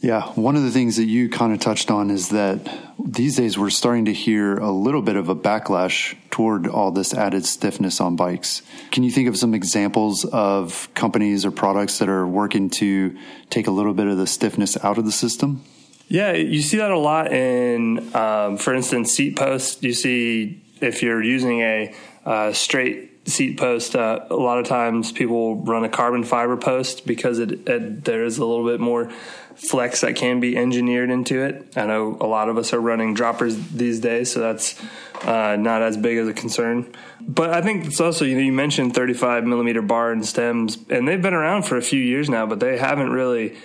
Yeah, 0.00 0.22
one 0.32 0.56
of 0.56 0.64
the 0.64 0.72
things 0.72 0.96
that 0.96 1.04
you 1.04 1.28
kind 1.28 1.52
of 1.52 1.60
touched 1.60 1.88
on 1.88 2.10
is 2.10 2.30
that 2.30 2.68
these 2.98 3.36
days 3.36 3.56
we're 3.56 3.70
starting 3.70 4.06
to 4.06 4.12
hear 4.12 4.58
a 4.58 4.70
little 4.72 5.00
bit 5.00 5.14
of 5.14 5.28
a 5.28 5.36
backlash 5.36 6.16
toward 6.30 6.66
all 6.66 6.90
this 6.90 7.14
added 7.14 7.46
stiffness 7.46 8.00
on 8.00 8.16
bikes. 8.16 8.62
Can 8.90 9.04
you 9.04 9.12
think 9.12 9.28
of 9.28 9.36
some 9.36 9.54
examples 9.54 10.24
of 10.24 10.92
companies 10.94 11.44
or 11.44 11.52
products 11.52 12.00
that 12.00 12.08
are 12.08 12.26
working 12.26 12.68
to 12.70 13.16
take 13.48 13.68
a 13.68 13.70
little 13.70 13.94
bit 13.94 14.08
of 14.08 14.18
the 14.18 14.26
stiffness 14.26 14.76
out 14.82 14.98
of 14.98 15.04
the 15.04 15.12
system? 15.12 15.62
Yeah, 16.08 16.32
you 16.32 16.60
see 16.60 16.76
that 16.76 16.90
a 16.90 16.98
lot 16.98 17.32
in, 17.32 18.14
um, 18.14 18.58
for 18.58 18.74
instance, 18.74 19.12
seat 19.12 19.36
posts. 19.36 19.82
You 19.82 19.94
see 19.94 20.62
if 20.80 21.02
you're 21.02 21.22
using 21.22 21.60
a 21.60 21.94
uh, 22.24 22.52
straight 22.52 23.12
seat 23.28 23.56
post, 23.56 23.94
uh, 23.94 24.26
a 24.30 24.34
lot 24.34 24.58
of 24.58 24.66
times 24.66 25.12
people 25.12 25.56
run 25.56 25.84
a 25.84 25.88
carbon 25.88 26.24
fiber 26.24 26.56
post 26.56 27.06
because 27.06 27.38
it, 27.38 27.68
it, 27.68 28.04
there 28.04 28.24
is 28.24 28.38
a 28.38 28.44
little 28.44 28.66
bit 28.66 28.80
more 28.80 29.10
flex 29.54 30.00
that 30.00 30.16
can 30.16 30.40
be 30.40 30.56
engineered 30.56 31.10
into 31.10 31.42
it. 31.42 31.72
I 31.76 31.86
know 31.86 32.16
a 32.20 32.26
lot 32.26 32.48
of 32.48 32.58
us 32.58 32.72
are 32.72 32.80
running 32.80 33.14
droppers 33.14 33.56
these 33.68 34.00
days, 34.00 34.32
so 34.32 34.40
that's 34.40 34.80
uh, 35.22 35.56
not 35.56 35.82
as 35.82 35.96
big 35.96 36.18
as 36.18 36.26
a 36.26 36.32
concern. 36.32 36.92
But 37.20 37.50
I 37.50 37.62
think 37.62 37.86
it's 37.86 38.00
also, 38.00 38.24
you 38.24 38.34
know, 38.34 38.42
you 38.42 38.52
mentioned 38.52 38.94
35 38.94 39.44
millimeter 39.44 39.82
bar 39.82 40.10
and 40.10 40.26
stems, 40.26 40.78
and 40.90 41.06
they've 41.06 41.22
been 41.22 41.34
around 41.34 41.62
for 41.62 41.76
a 41.76 41.82
few 41.82 42.00
years 42.00 42.28
now, 42.28 42.46
but 42.46 42.60
they 42.60 42.78
haven't 42.78 43.10
really 43.10 43.56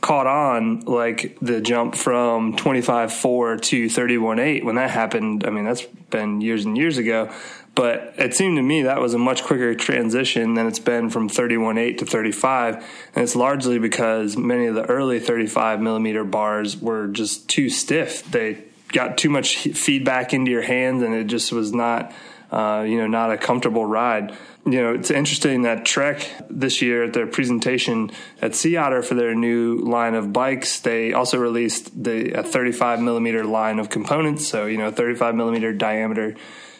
caught 0.00 0.26
on 0.26 0.80
like 0.80 1.36
the 1.40 1.60
jump 1.60 1.94
from 1.94 2.56
25.4 2.56 3.60
to 3.62 3.86
31.8 3.86 4.64
when 4.64 4.76
that 4.76 4.90
happened. 4.90 5.44
I 5.46 5.50
mean, 5.50 5.64
that's 5.64 5.82
been 5.82 6.40
years 6.40 6.64
and 6.64 6.76
years 6.76 6.98
ago. 6.98 7.32
But 7.74 8.14
it 8.18 8.34
seemed 8.34 8.56
to 8.56 8.62
me 8.62 8.82
that 8.82 9.00
was 9.00 9.14
a 9.14 9.18
much 9.18 9.44
quicker 9.44 9.72
transition 9.74 10.54
than 10.54 10.66
it's 10.66 10.80
been 10.80 11.10
from 11.10 11.28
31.8 11.28 11.98
to 11.98 12.06
35. 12.06 12.74
And 13.14 13.22
it's 13.22 13.36
largely 13.36 13.78
because 13.78 14.36
many 14.36 14.66
of 14.66 14.74
the 14.74 14.84
early 14.86 15.20
35 15.20 15.80
millimeter 15.80 16.24
bars 16.24 16.76
were 16.76 17.06
just 17.06 17.48
too 17.48 17.70
stiff. 17.70 18.24
They 18.24 18.64
got 18.92 19.16
too 19.16 19.30
much 19.30 19.58
feedback 19.58 20.34
into 20.34 20.50
your 20.50 20.62
hands 20.62 21.02
and 21.02 21.14
it 21.14 21.28
just 21.28 21.52
was 21.52 21.72
not, 21.72 22.12
uh, 22.50 22.84
you 22.86 22.96
know, 22.98 23.06
not 23.06 23.30
a 23.30 23.36
comfortable 23.36 23.84
ride. 23.84 24.36
You 24.64 24.82
know, 24.82 24.94
it's 24.94 25.10
interesting 25.10 25.62
that 25.62 25.84
Trek 25.84 26.30
this 26.50 26.82
year 26.82 27.04
at 27.04 27.12
their 27.12 27.26
presentation 27.26 28.10
at 28.42 28.54
Sea 28.54 28.76
Otter 28.76 29.02
for 29.02 29.14
their 29.14 29.34
new 29.34 29.78
line 29.78 30.14
of 30.14 30.32
bikes, 30.32 30.80
they 30.80 31.12
also 31.12 31.38
released 31.38 32.02
the 32.02 32.32
a 32.32 32.42
35 32.42 33.00
millimeter 33.00 33.44
line 33.44 33.78
of 33.78 33.90
components. 33.90 34.46
So, 34.46 34.66
you 34.66 34.78
know, 34.78 34.90
35 34.90 35.34
millimeter 35.34 35.72
diameter 35.72 36.36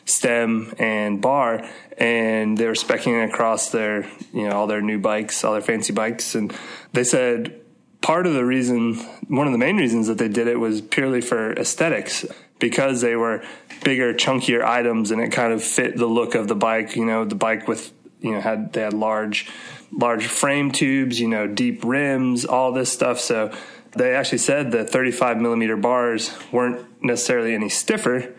stem 0.09 0.73
and 0.79 1.21
bar 1.21 1.69
and 1.99 2.57
they 2.57 2.67
were 2.67 2.73
specking 2.73 3.29
across 3.29 3.71
their 3.71 4.09
you 4.33 4.49
know 4.49 4.53
all 4.53 4.67
their 4.67 4.81
new 4.81 4.99
bikes 4.99 5.45
all 5.45 5.53
their 5.53 5.61
fancy 5.61 5.93
bikes 5.93 6.35
and 6.35 6.55
they 6.93 7.05
said 7.05 7.61
part 8.01 8.27
of 8.27 8.33
the 8.33 8.45
reason 8.45 8.95
one 9.29 9.47
of 9.47 9.53
the 9.53 9.59
main 9.59 9.77
reasons 9.77 10.07
that 10.07 10.17
they 10.17 10.29
did 10.29 10.47
it 10.49 10.59
was 10.59 10.81
purely 10.81 11.21
for 11.21 11.53
aesthetics 11.53 12.25
because 12.59 13.01
they 13.01 13.17
were 13.17 13.43
bigger 13.85 14.13
chunkier 14.15 14.65
items 14.65 15.11
and 15.11 15.21
it 15.21 15.31
kind 15.31 15.53
of 15.53 15.63
fit 15.63 15.97
the 15.97 16.07
look 16.07 16.35
of 16.35 16.49
the 16.49 16.55
bike 16.55 16.97
you 16.97 17.05
know 17.05 17.25
the 17.25 17.35
bike 17.35 17.69
with 17.69 17.93
you 18.21 18.33
know 18.33 18.41
had 18.41 18.73
they 18.73 18.83
had 18.83 18.93
large 18.93 19.49
large 19.93 20.27
frame 20.27 20.71
tubes 20.71 21.21
you 21.21 21.29
know 21.29 21.47
deep 21.47 21.85
rims 21.85 22.45
all 22.45 22.73
this 22.73 22.93
stuff 22.93 23.21
so 23.21 23.53
they 23.93 24.15
actually 24.15 24.39
said 24.39 24.71
the 24.71 24.85
35 24.85 25.39
millimeter 25.39 25.77
bars 25.77 26.37
weren't 26.53 26.87
necessarily 27.03 27.55
any 27.55 27.69
stiffer 27.69 28.35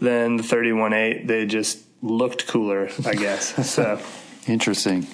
than 0.00 0.36
the 0.36 0.42
31.8. 0.42 1.26
They 1.26 1.46
just 1.46 1.80
looked 2.02 2.46
cooler, 2.46 2.88
I 3.04 3.14
guess. 3.14 3.70
so 3.70 4.00
interesting. 4.46 5.06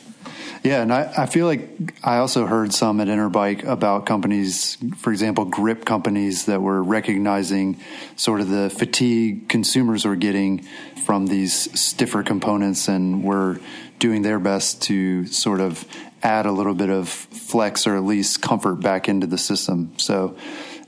Yeah, 0.63 0.83
and 0.83 0.93
I, 0.93 1.13
I 1.17 1.27
feel 1.27 1.47
like 1.47 1.69
I 2.03 2.19
also 2.19 2.47
heard 2.47 2.73
some 2.73 3.01
at 3.01 3.09
Interbike 3.09 3.65
about 3.65 4.07
companies, 4.07 4.79
for 4.97 5.13
example, 5.13 5.45
grip 5.45 5.85
companies 5.85 6.47
that 6.47 6.63
were 6.63 6.83
recognizing 6.83 7.79
sort 8.17 8.41
of 8.41 8.49
the 8.49 8.71
fatigue 8.71 9.49
consumers 9.49 10.05
were 10.05 10.17
getting 10.17 10.63
from 11.05 11.27
these 11.27 11.79
stiffer 11.79 12.23
components 12.23 12.89
and 12.89 13.23
were 13.23 13.61
doing 13.99 14.23
their 14.23 14.39
best 14.39 14.83
to 14.83 15.27
sort 15.27 15.61
of 15.61 15.85
add 16.23 16.47
a 16.47 16.53
little 16.53 16.75
bit 16.75 16.89
of 16.89 17.09
flex 17.09 17.87
or 17.87 17.97
at 17.97 18.03
least 18.03 18.41
comfort 18.41 18.77
back 18.77 19.09
into 19.09 19.27
the 19.27 19.39
system. 19.39 19.93
So, 19.99 20.37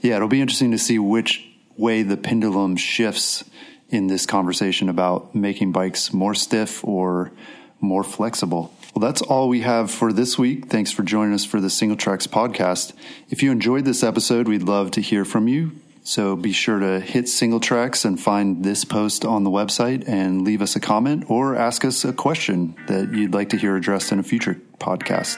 yeah, 0.00 0.16
it'll 0.16 0.28
be 0.28 0.40
interesting 0.40 0.70
to 0.70 0.78
see 0.78 0.98
which 0.98 1.46
way 1.76 2.02
the 2.02 2.16
pendulum 2.16 2.76
shifts 2.76 3.44
in 3.90 4.06
this 4.06 4.26
conversation 4.26 4.88
about 4.88 5.34
making 5.34 5.72
bikes 5.72 6.12
more 6.12 6.34
stiff 6.34 6.82
or 6.84 7.30
more 7.80 8.04
flexible. 8.04 8.72
Well, 8.94 9.06
that's 9.06 9.22
all 9.22 9.48
we 9.48 9.60
have 9.60 9.90
for 9.90 10.12
this 10.12 10.38
week. 10.38 10.66
Thanks 10.66 10.90
for 10.90 11.02
joining 11.02 11.34
us 11.34 11.44
for 11.44 11.60
the 11.60 11.68
Singletracks 11.68 12.26
podcast. 12.26 12.94
If 13.28 13.42
you 13.42 13.52
enjoyed 13.52 13.84
this 13.84 14.02
episode, 14.02 14.48
we'd 14.48 14.62
love 14.62 14.90
to 14.92 15.00
hear 15.00 15.24
from 15.24 15.48
you. 15.48 15.72
So 16.02 16.36
be 16.36 16.52
sure 16.52 16.78
to 16.78 17.00
hit 17.00 17.24
Singletracks 17.24 18.04
and 18.04 18.18
find 18.18 18.64
this 18.64 18.84
post 18.84 19.24
on 19.24 19.42
the 19.42 19.50
website 19.50 20.08
and 20.08 20.42
leave 20.42 20.62
us 20.62 20.76
a 20.76 20.80
comment 20.80 21.24
or 21.28 21.56
ask 21.56 21.84
us 21.84 22.04
a 22.04 22.12
question 22.12 22.76
that 22.86 23.12
you'd 23.12 23.34
like 23.34 23.50
to 23.50 23.56
hear 23.56 23.76
addressed 23.76 24.12
in 24.12 24.20
a 24.20 24.22
future 24.22 24.60
podcast. 24.78 25.36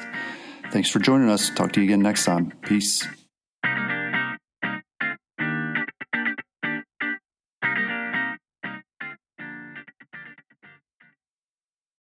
Thanks 0.71 0.91
for 0.91 0.99
joining 0.99 1.31
us. 1.31 1.49
Talk 1.49 1.73
to 1.73 1.81
you 1.81 1.87
again 1.87 2.03
next 2.03 2.27
time. 2.27 2.53
Peace. 2.63 3.09